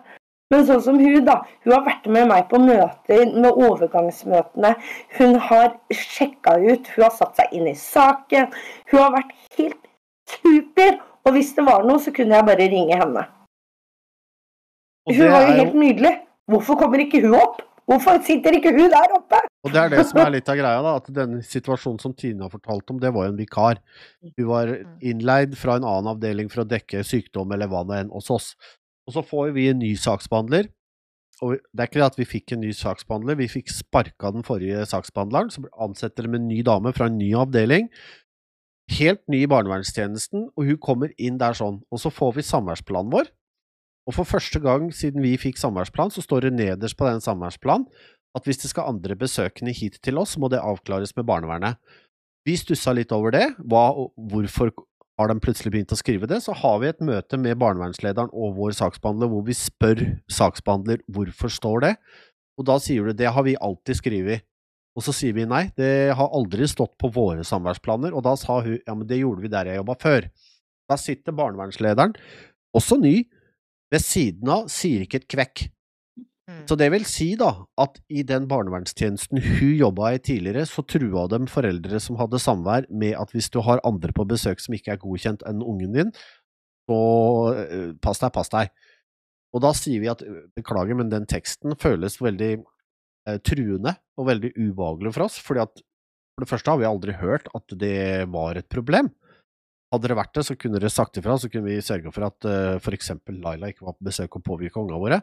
[0.52, 1.40] Men sånn som hun, da.
[1.64, 4.74] Hun har vært med meg på møter med overgangsmøtene.
[5.18, 8.52] Hun har sjekka ut, hun har satt seg inn i saken.
[8.92, 9.80] Hun har vært helt
[10.36, 11.00] super.
[11.24, 13.26] Og hvis det var noe, så kunne jeg bare ringe henne.
[15.10, 16.14] Hun var jo helt nydelig.
[16.52, 17.64] Hvorfor kommer ikke hun opp?
[17.90, 19.40] Hvorfor sitter ikke hun der oppe?
[19.64, 20.94] og det er det som er litt av greia, da.
[21.00, 23.82] At den situasjonen som Tine har fortalt om, det var jo en vikar.
[24.38, 24.72] Hun var
[25.04, 28.54] innleid fra en annen avdeling for å dekke sykdom eller hva det enn hos oss.
[29.08, 30.72] Og så får vi en ny saksbehandler.
[31.44, 34.46] Og det er ikke det at vi fikk en ny saksbehandler, vi fikk sparka den
[34.48, 35.52] forrige saksbehandleren.
[35.52, 37.90] Så ansetter de en ny dame fra en ny avdeling.
[38.94, 41.82] Helt ny i barnevernstjenesten, og hun kommer inn der sånn.
[41.92, 43.32] Og så får vi samværsplanen vår.
[44.08, 47.88] Og for første gang siden vi fikk samværsplan, så står det nederst på den samværsplanen
[48.34, 51.78] at hvis det skal andre besøkende hit til oss, må det avklares med barnevernet.
[52.48, 53.46] Vi stussa litt over det.
[53.62, 54.72] Hva, hvorfor
[55.20, 56.42] har de plutselig begynt å skrive det?
[56.44, 60.02] Så har vi et møte med barnevernslederen og vår saksbehandler hvor vi spør
[60.34, 61.94] saksbehandler hvorfor står det,
[62.58, 64.46] og da sier du det har vi alltid skrevet.
[64.94, 68.60] Og så sier vi nei, det har aldri stått på våre samværsplaner, og da sa
[68.62, 70.28] hun ja, men det gjorde vi der jeg jobba før.
[70.90, 72.14] Da sitter barnevernslederen,
[72.78, 73.24] også ny,
[73.94, 75.66] ved siden av, sier ikke et kvekk.
[76.50, 76.64] Mm.
[76.68, 81.28] Så det vil si da, at i den barnevernstjenesten hun jobba i tidligere, så trua
[81.32, 84.96] de foreldre som hadde samvær med at hvis du har andre på besøk som ikke
[84.96, 86.12] er godkjent enn ungen din,
[86.90, 87.00] så
[87.62, 88.74] eh, pass deg, pass deg.
[89.56, 94.28] Og da sier vi at øh, beklager, men den teksten føles veldig eh, truende og
[94.34, 95.40] veldig ubehagelig for oss.
[95.40, 95.84] fordi at
[96.34, 99.12] for det første har vi aldri hørt at det var et problem.
[99.94, 102.48] Hadde det vært det, så kunne dere sagt ifra, så kunne vi sørga for at
[102.50, 103.12] uh, f.eks.
[103.30, 105.20] Laila ikke var på besøk og påvirka ungene våre.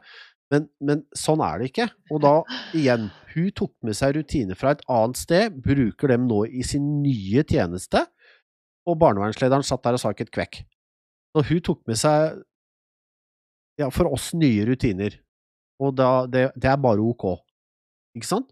[0.50, 1.86] Men, men, sånn er det ikke.
[2.10, 2.32] Og da,
[2.78, 6.86] igjen, hun tok med seg rutiner fra et annet sted, bruker dem nå i sin
[7.02, 8.04] nye tjeneste,
[8.86, 10.62] og barnevernslederen satt der og sa ikke et kvekk.
[11.30, 12.40] Så hun tok med seg,
[13.78, 15.18] ja, for oss, nye rutiner.
[15.80, 17.28] Og da, det, det er bare ok.
[18.18, 18.50] Ikke sant?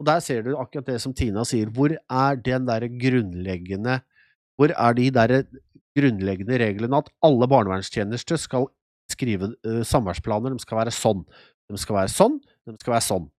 [0.00, 1.70] Og der ser du akkurat det som Tina sier.
[1.72, 4.00] Hvor er den derre grunnleggende
[4.58, 5.36] Hvor er de der
[5.98, 8.68] grunnleggende reglene at alle barnevernstjenester skal
[9.10, 10.54] skrive uh, samværsplaner?
[10.54, 11.24] De skal være sånn.
[11.70, 12.38] De skal være sånn.
[12.68, 13.30] De skal være sånn.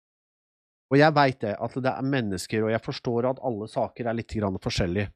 [0.94, 4.18] Og jeg veit det, at det er mennesker, og jeg forstår at alle saker er
[4.18, 5.10] litt forskjellige,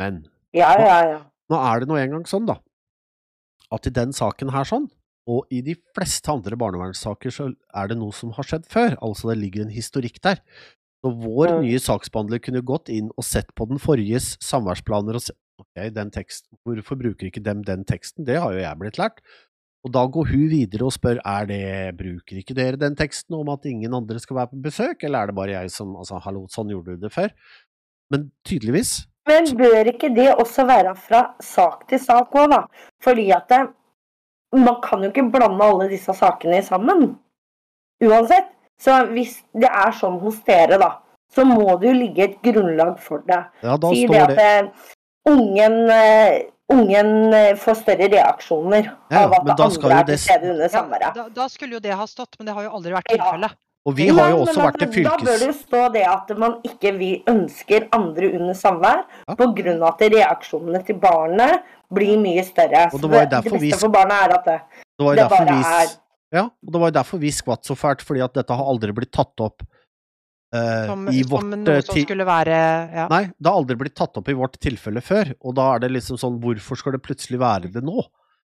[0.00, 0.22] men
[0.56, 1.18] ja, ja, ja.
[1.50, 2.60] nå er det nå engang sånn, da,
[3.74, 4.86] at i den saken her sånn,
[5.30, 9.30] og i de fleste andre barnevernssaker så er det noe som har skjedd før, altså
[9.30, 10.40] det ligger en historikk der.
[11.00, 11.60] Så vår mm.
[11.64, 16.10] nye saksbehandler kunne gått inn og sett på den forriges samværsplaner og sett ok, den
[16.12, 19.22] teksten, hvorfor bruker ikke dem den teksten, det har jo jeg blitt lært.
[19.84, 21.62] Og da går hun videre og spør er det,
[21.96, 25.30] bruker ikke dere den teksten om at ingen andre skal være på besøk, eller er
[25.30, 27.32] det bare jeg som, altså hallo, sånn gjorde du det før?
[28.12, 28.92] Men tydeligvis.
[29.30, 32.64] Men bør ikke det også være fra sak til sak òg, da?
[33.04, 33.62] Fordi at det,
[34.58, 37.14] man kan jo ikke blande alle disse sakene sammen.
[38.04, 38.52] Uansett.
[38.80, 40.94] Så hvis det er sånn hos dere, da,
[41.34, 43.42] så må det jo ligge et grunnlag for det.
[43.62, 44.48] Ja, da si det at det.
[44.48, 44.96] Eh,
[45.30, 46.38] ungen, uh,
[46.72, 51.10] ungen uh, får større reaksjoner ja, av at andre er til stede under samværet.
[51.10, 53.52] Ja, da, da, skulle jo det ha stått, men det har jo aldri vært tilfellet.
[53.52, 53.64] Ja.
[53.88, 55.06] Og vi har jo også men, vært i fylkes...
[55.08, 59.36] Da bør det jo stå det at man ikke vi ønsker andre under samvær ja.
[59.38, 59.76] pga.
[59.88, 62.88] at reaksjonene til barnet blir mye større.
[62.92, 63.72] Og det, var det beste vi...
[63.80, 64.58] for barnet er at det,
[65.00, 65.72] det, det bare vi...
[65.80, 65.94] er
[66.30, 68.94] Ja, og det var jo derfor vi skvatt så fælt, fordi at dette har aldri
[68.94, 69.64] blitt tatt opp
[70.54, 72.60] uh, som, i som vårt noe eh, som skulle være
[72.94, 73.08] ja.
[73.10, 75.92] Nei, det har aldri blitt tatt opp i vårt tilfelle før, og da er det
[75.96, 77.98] liksom sånn Hvorfor skal det plutselig være det nå?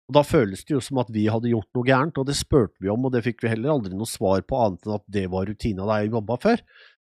[0.04, 2.76] Og Da føles det jo som at vi hadde gjort noe gærent, og det spurte
[2.84, 5.30] vi om, og det fikk vi heller aldri noe svar på annet enn at det
[5.32, 6.64] var rutina da jeg jobba før.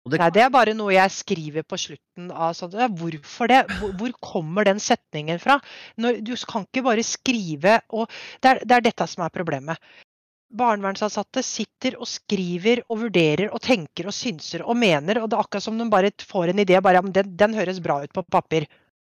[0.07, 0.19] Det...
[0.21, 3.57] Nei, det er bare noe jeg skriver på slutten av sånn Hvorfor det?
[3.79, 5.57] Hvor, hvor, kommer den setningen fra?
[5.99, 8.07] Når, du kan ikke bare skrive og
[8.43, 9.81] det er, det er dette som er problemet.
[10.47, 15.43] Barnevernsansatte sitter og skriver og vurderer og tenker og synser og mener, og det er
[15.43, 16.79] akkurat som de bare får en idé.
[16.81, 18.67] bare, den, den høres bra ut på papir.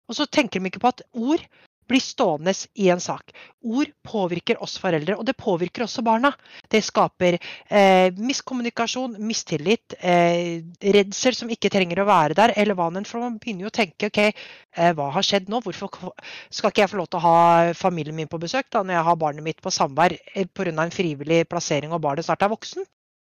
[0.09, 1.43] Og så tenker de ikke på at ord
[1.89, 3.32] blir stående i en sak.
[3.64, 6.32] Ord påvirker oss foreldre, og det påvirker også barna.
[6.70, 10.64] Det skaper eh, miskommunikasjon, mistillit, eh,
[10.97, 12.91] redsel som ikke trenger å være der, eller hva.
[13.09, 15.62] For man begynner jo å tenke OK, eh, hva har skjedd nå?
[15.64, 16.12] Hvorfor
[16.51, 17.39] skal ikke jeg få lov til å ha
[17.78, 20.72] familien min på besøk da, når jeg har barnet mitt på samvær eh, pga.
[20.74, 22.85] en frivillig plassering og barnet snart er voksen?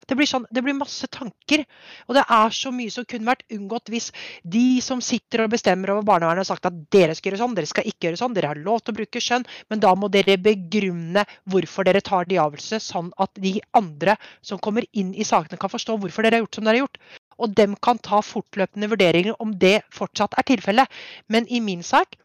[0.09, 1.65] Det blir, sånn, det blir masse tanker.
[2.09, 4.09] Og det er så mye som kunne vært unngått hvis
[4.43, 7.69] de som sitter og bestemmer over barnevernet, har sagt at dere skal gjøre sånn, dere
[7.69, 10.39] skal ikke gjøre sånn, dere har lov til å bruke skjønn, men da må dere
[10.41, 15.61] begrunne hvorfor dere tar de avgjørelsene, sånn at de andre som kommer inn i sakene,
[15.61, 17.01] kan forstå hvorfor dere har gjort som dere har gjort.
[17.39, 20.99] Og dem kan ta fortløpende vurderinger om det fortsatt er tilfellet.
[21.29, 22.17] Men i min sak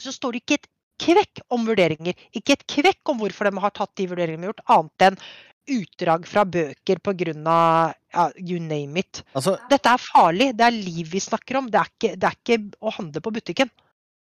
[0.00, 2.16] så står det ikke et kvekk om vurderinger.
[2.34, 5.20] Ikke et kvekk om hvorfor de har tatt de vurderingene de har gjort, annet enn
[5.74, 7.58] utdrag fra bøker pga.
[8.08, 9.22] Ja, you name it.
[9.36, 10.52] Altså, Dette er farlig.
[10.56, 11.68] Det er liv vi snakker om.
[11.70, 13.70] Det er ikke, det er ikke å handle på butikken.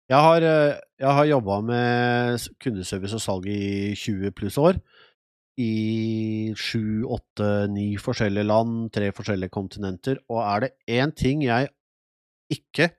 [0.07, 4.79] Jeg har, eh, jeg har jobba med kundeservice og salg i 20 pluss år.
[5.57, 10.21] I sju, åtte, ni forskjellige land, tre forskjellige kontinenter.
[10.29, 11.71] Og er det én ting jeg
[12.53, 12.91] ikke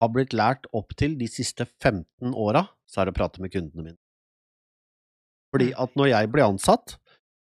[0.00, 3.52] har blitt lært opp til de siste 15 åra, så er det å prate med
[3.52, 4.00] kundene mine.
[5.54, 5.78] Fordi mm.
[5.84, 6.96] at når jeg blir ansatt,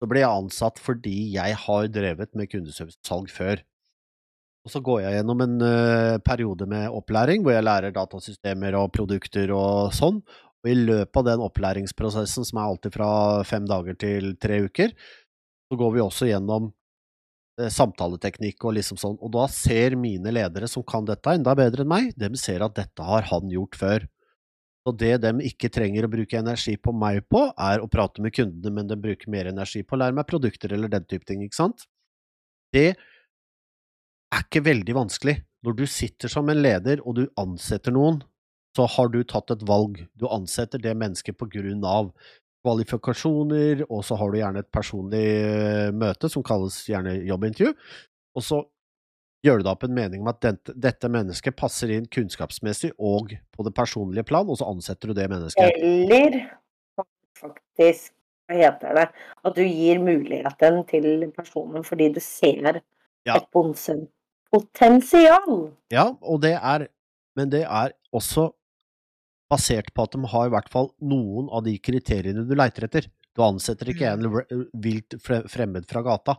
[0.01, 3.61] så ble jeg ansatt fordi jeg har drevet med kundeservicesalg før.
[4.65, 8.91] Og så går jeg gjennom en uh, periode med opplæring hvor jeg lærer datasystemer og
[8.97, 10.21] produkter og sånn.
[10.61, 13.11] Og i løpet av den opplæringsprosessen, som er alltid fra
[13.49, 14.93] fem dager til tre uker,
[15.71, 19.17] så går vi også gjennom uh, samtaleteknikk og liksom sånn.
[19.21, 22.77] Og da ser mine ledere som kan dette enda bedre enn meg, de ser at
[22.77, 24.09] dette har han gjort før.
[24.87, 28.33] Så det de ikke trenger å bruke energi på meg på, er å prate med
[28.33, 31.45] kundene, men de bruker mer energi på å lære meg produkter eller den type ting,
[31.45, 31.85] ikke sant?
[32.73, 35.37] Det er ikke veldig vanskelig.
[35.67, 38.23] Når du sitter som en leder og du ansetter noen,
[38.77, 39.99] så har du tatt et valg.
[40.17, 42.13] Du ansetter det mennesket på grunn av
[42.65, 47.73] kvalifikasjoner, og så har du gjerne et personlig eh, møte som kalles gjerne jobbintervju,
[48.37, 48.61] og så
[49.47, 53.33] gjør du deg opp en mening om at dette, dette, mennesket passer inn kunnskapsmessig og
[53.57, 55.79] på det personlige plan, og så ansetter du det mennesket.
[55.81, 56.41] Eller
[57.41, 58.13] faktisk,
[58.51, 59.07] hva heter det,
[59.47, 62.83] at du gir muligheten til personen fordi du ser
[63.27, 63.37] Ja.
[63.37, 64.09] et ponsen-
[64.53, 65.73] potensial.
[65.93, 66.89] Ja, og det er
[67.37, 68.53] Men det er også
[69.49, 73.07] basert på at de har i hvert fall noen av de kriteriene du leiter etter.
[73.37, 76.35] Du ansetter ikke en re- vilt fremmed fra gata.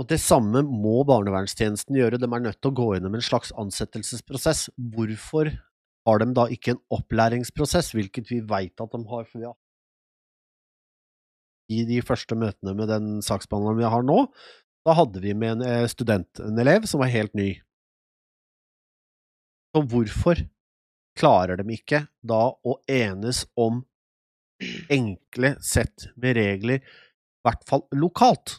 [0.00, 3.52] Og det samme må barnevernstjenesten gjøre, de er nødt til å gå gjennom en slags
[3.60, 4.66] ansettelsesprosess.
[4.74, 5.52] Hvorfor
[6.04, 9.58] har de da ikke en opplæringsprosess, hvilket vi veit at de har, for vi har
[11.72, 14.18] i de første møtene med den saksbehandleren vi har nå,
[14.84, 17.54] da hadde vi med en eh, student, en elev, som var helt ny.
[19.74, 20.42] Så hvorfor
[21.18, 23.82] klarer de ikke da å enes om
[24.92, 28.58] enkle sett med regler, i hvert fall lokalt?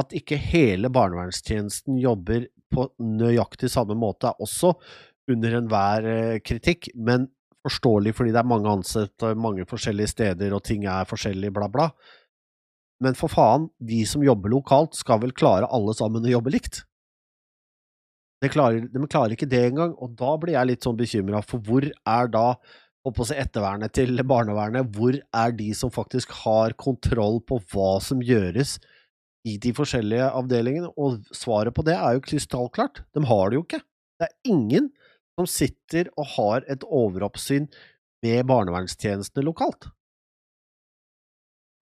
[0.00, 4.74] At ikke hele barnevernstjenesten jobber på nøyaktig samme måte, også
[5.30, 7.28] under enhver eh, kritikk, men
[7.64, 11.88] forståelig fordi det er mange ansatte mange forskjellige steder, og ting er forskjellig, bla, bla.
[13.04, 16.82] Men for faen, de som jobber lokalt skal vel klare alle sammen å jobbe likt?
[18.44, 21.62] De klarer, de klarer ikke det engang, og da blir jeg litt sånn bekymra, for
[21.64, 22.48] hvor er da
[23.04, 28.22] på si ettervernet til barnevernet, hvor er de som faktisk har kontroll på hva som
[28.24, 28.78] gjøres
[29.44, 30.92] i de forskjellige avdelingene?
[31.00, 33.82] Og svaret på det er jo krystallklart, de har det jo ikke.
[34.20, 34.88] Det er ingen
[35.34, 37.66] som sitter og har et overoppsyn
[38.24, 39.90] med barnevernstjenestene lokalt.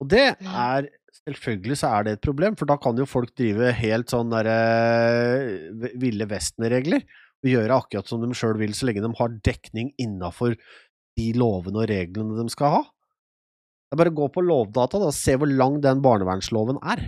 [0.03, 0.91] Og det er
[1.23, 5.93] Selvfølgelig så er det et problem, for da kan jo folk drive helt sånn derre
[6.01, 7.05] Ville Vesten-regler
[7.43, 10.57] og gjøre akkurat som de sjøl vil, så lenge de har dekning innafor
[11.19, 12.83] de lovene og reglene de skal ha.
[12.83, 17.05] Det er bare å gå på Lovdata da, og se hvor lang den barnevernsloven er.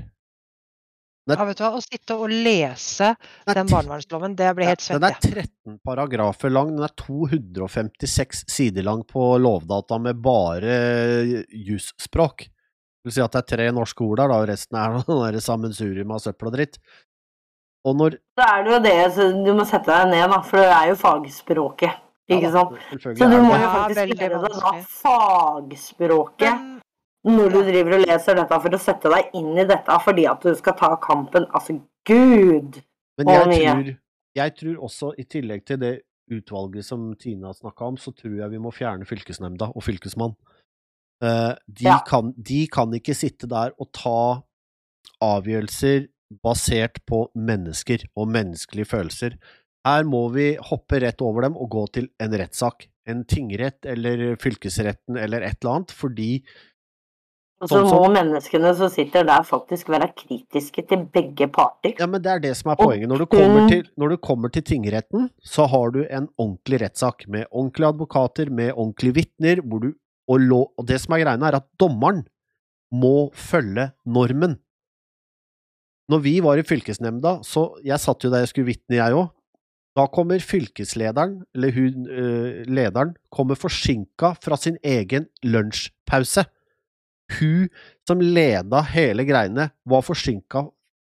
[1.30, 4.84] Ja, vet du hva, Å sitte og lese Den er den barnevernsloven, det blir helt
[4.84, 10.74] den er 13 paragrafer lang, den er 256 sider lang på Lovdata med bare
[11.48, 12.44] jusspråk.
[12.48, 15.42] Det vil si at det er tre norske ord der, da, og resten er noe
[15.44, 16.78] sammensurium av søppel og dritt.
[17.84, 20.60] Og når Så er det jo det, så du må sette deg ned, da, for
[20.60, 22.00] det er jo fagspråket.
[22.32, 22.78] Ikke Ja sant?
[22.96, 26.73] Så du er må jo faktisk gjøre det da fagspråket Men,
[27.24, 30.42] når du driver og leser dette for å sette deg inn i dette fordi at
[30.44, 31.46] du skal ta kampen.
[31.56, 32.80] Altså, gud!
[33.18, 33.92] Men jeg tror,
[34.34, 35.94] jeg tror også, i tillegg til det
[36.34, 40.34] utvalget som Tina snakka om, så tror jeg vi må fjerne fylkesnemnda og fylkesmann.
[41.22, 41.98] Eh, de, Ja.
[42.06, 44.42] kan, de kan ikke sitte der og ta
[45.22, 46.08] avgjørelser
[46.42, 49.36] basert på mennesker og menneskelige følelser.
[49.86, 52.88] Her må vi hoppe rett over dem og gå til en rettssak.
[53.06, 56.30] En tingrett eller fylkesretten eller et eller annet, fordi
[57.62, 61.94] Og så Sånn må menneskene som sitter der, faktisk være kritiske til begge parter.
[62.00, 63.08] Ja, men det er det som er poenget.
[63.08, 67.28] Når du kommer til, når du kommer til tingretten, så har du en ordentlig rettssak
[67.30, 69.92] med ordentlige advokater, med ordentlige vitner, hvor du
[70.24, 70.40] og,
[70.80, 72.22] og det som er greiene, er at dommeren
[72.94, 74.58] må følge normen.
[76.08, 79.30] Når vi var i fylkesnemnda, så jeg satt jo der jeg skulle vitne, jeg òg.
[79.94, 86.44] Da kommer fylkeslederen, eller hun, øh, lederen, kommer forsinka fra sin egen lunsjpause.
[87.40, 87.68] Hun
[88.06, 90.66] som leda hele greiene, var forsinka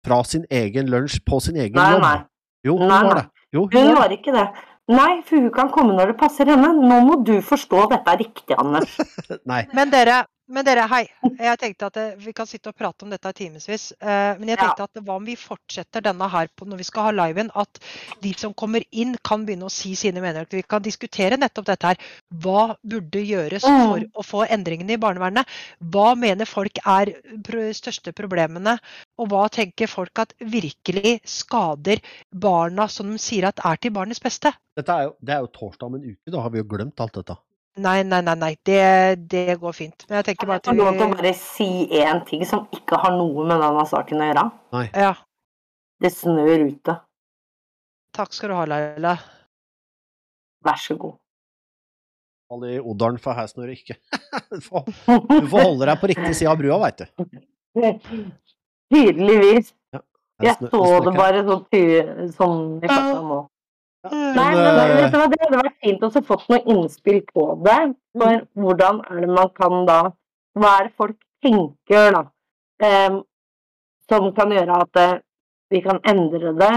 [0.04, 2.02] fra sin egen lunsj på sin egen Nei, jobb.
[2.04, 2.18] nei.
[2.64, 3.26] Jo, hun Nei, var det.
[3.54, 4.18] Jo, hun Hun var det.
[4.20, 4.46] ikke det.
[4.92, 6.74] Nei, for hun kan komme når det passer henne.
[6.76, 8.98] Nå må du forstå dette er riktig, Anders.
[9.50, 9.62] Nei.
[9.72, 11.04] men dere, men dere, hei.
[11.38, 13.92] Jeg tenkte at eh, vi kan sitte og prate om dette i timevis.
[14.00, 14.66] eh, Men jeg Ja.
[14.74, 17.50] tenkte at hva om vi fortsetter denne her på, når vi skal ha liven?
[17.54, 17.78] At
[18.20, 20.46] de som kommer inn, kan begynne å si sine meninger.
[20.50, 21.96] Vi kan diskutere nettopp dette her.
[22.32, 23.86] Hva burde gjøres Mm.
[23.88, 25.46] for å få endringene i barnevernet?
[25.82, 27.06] Hva mener folk er
[27.72, 28.78] største problemene?
[29.18, 32.00] Og hva tenker folk at virkelig skader
[32.32, 34.52] barna, som de sier at er til barnets beste?
[34.76, 37.00] Dette er jo, det er jo torsdag om en uke, da har vi jo glemt
[37.00, 37.36] alt dette.
[37.74, 38.52] Nei, nei, nei, nei.
[38.62, 38.82] Det,
[39.30, 40.04] det går fint.
[40.08, 41.68] Men jeg tenker bare at får lov til å bare si
[41.98, 44.44] én ting som ikke har noe med denne saken å gjøre.
[44.94, 45.10] Ja.
[46.04, 46.94] Det snør ute.
[48.14, 49.16] Takk skal du ha, Laila.
[50.64, 51.18] Vær så god.
[52.52, 53.98] Fall i Odalen, for her snør det ikke.
[54.54, 57.24] Du får du får holde deg på riktig side av brua, veit du.
[58.94, 59.72] Tydeligvis.
[59.94, 60.00] Ja,
[60.44, 61.64] Jeg så det bare sånn,
[62.36, 63.40] sånn i farta nå.
[64.12, 67.22] Men, Nei, men vet du hva, Det hadde vært fint å få fått noe innspill
[67.30, 67.78] på det.
[68.18, 70.00] For hvordan er det man kan da
[70.58, 72.24] Hva er det folk tenker, da?
[72.84, 73.22] Um,
[74.10, 75.14] som kan gjøre at eh,
[75.72, 76.72] vi kan endre det?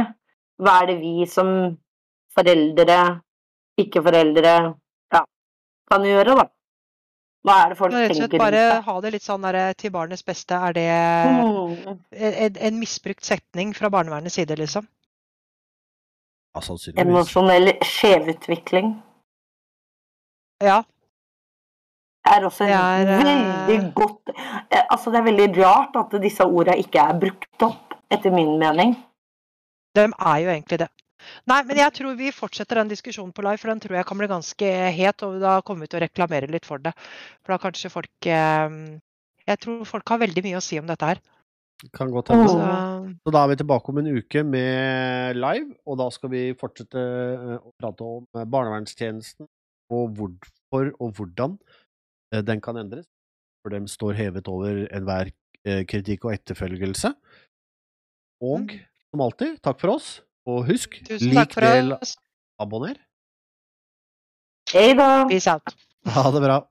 [0.64, 1.50] Hva er det vi som
[2.38, 2.98] foreldre,
[3.82, 4.54] ikke-foreldre,
[5.14, 5.22] ja,
[5.92, 6.48] kan gjøre, da?
[7.48, 9.94] Hva er det folk Rett og slett tenker bare ha det litt sånn der, til
[9.94, 10.56] barnets beste.
[10.58, 12.00] Er det Mm.
[12.12, 14.88] en, en misbrukt setning fra barnevernets side, liksom?
[16.58, 17.06] Ja, sannsynligvis.
[17.06, 18.96] Emosjonell skjevutvikling
[20.64, 20.80] Ja.
[22.26, 26.44] er også en er, eh, veldig godt eh, Altså, det er veldig rart at disse
[26.44, 28.96] orda ikke er brukt opp, etter min mening.
[29.96, 30.90] De er jo egentlig det.
[31.50, 34.18] Nei, men jeg tror vi fortsetter den diskusjonen på live, for den tror jeg kan
[34.18, 35.24] bli ganske het.
[35.24, 36.94] Og da kommer vi til å reklamere litt for det.
[37.44, 38.70] For da kanskje folk eh,
[39.48, 41.22] Jeg tror folk har veldig mye å si om dette her.
[41.94, 42.48] Kan godt hende.
[42.50, 46.42] Så, Så da er vi tilbake om en uke med live, og da skal vi
[46.58, 49.46] fortsette eh, å prate om eh, barnevernstjenesten
[49.94, 51.58] og hvorfor og hvordan
[52.34, 53.06] eh, den kan endres.
[53.62, 55.34] For dem står hevet over enhver
[55.68, 57.12] kritikk og etterfølgelse.
[58.42, 58.80] Og Mm.
[59.12, 60.22] som alltid, takk for oss.
[60.48, 61.92] Og husk, lik, del,
[62.62, 62.96] abonner.
[64.72, 65.26] Hei da!
[66.08, 66.62] Ha det bra.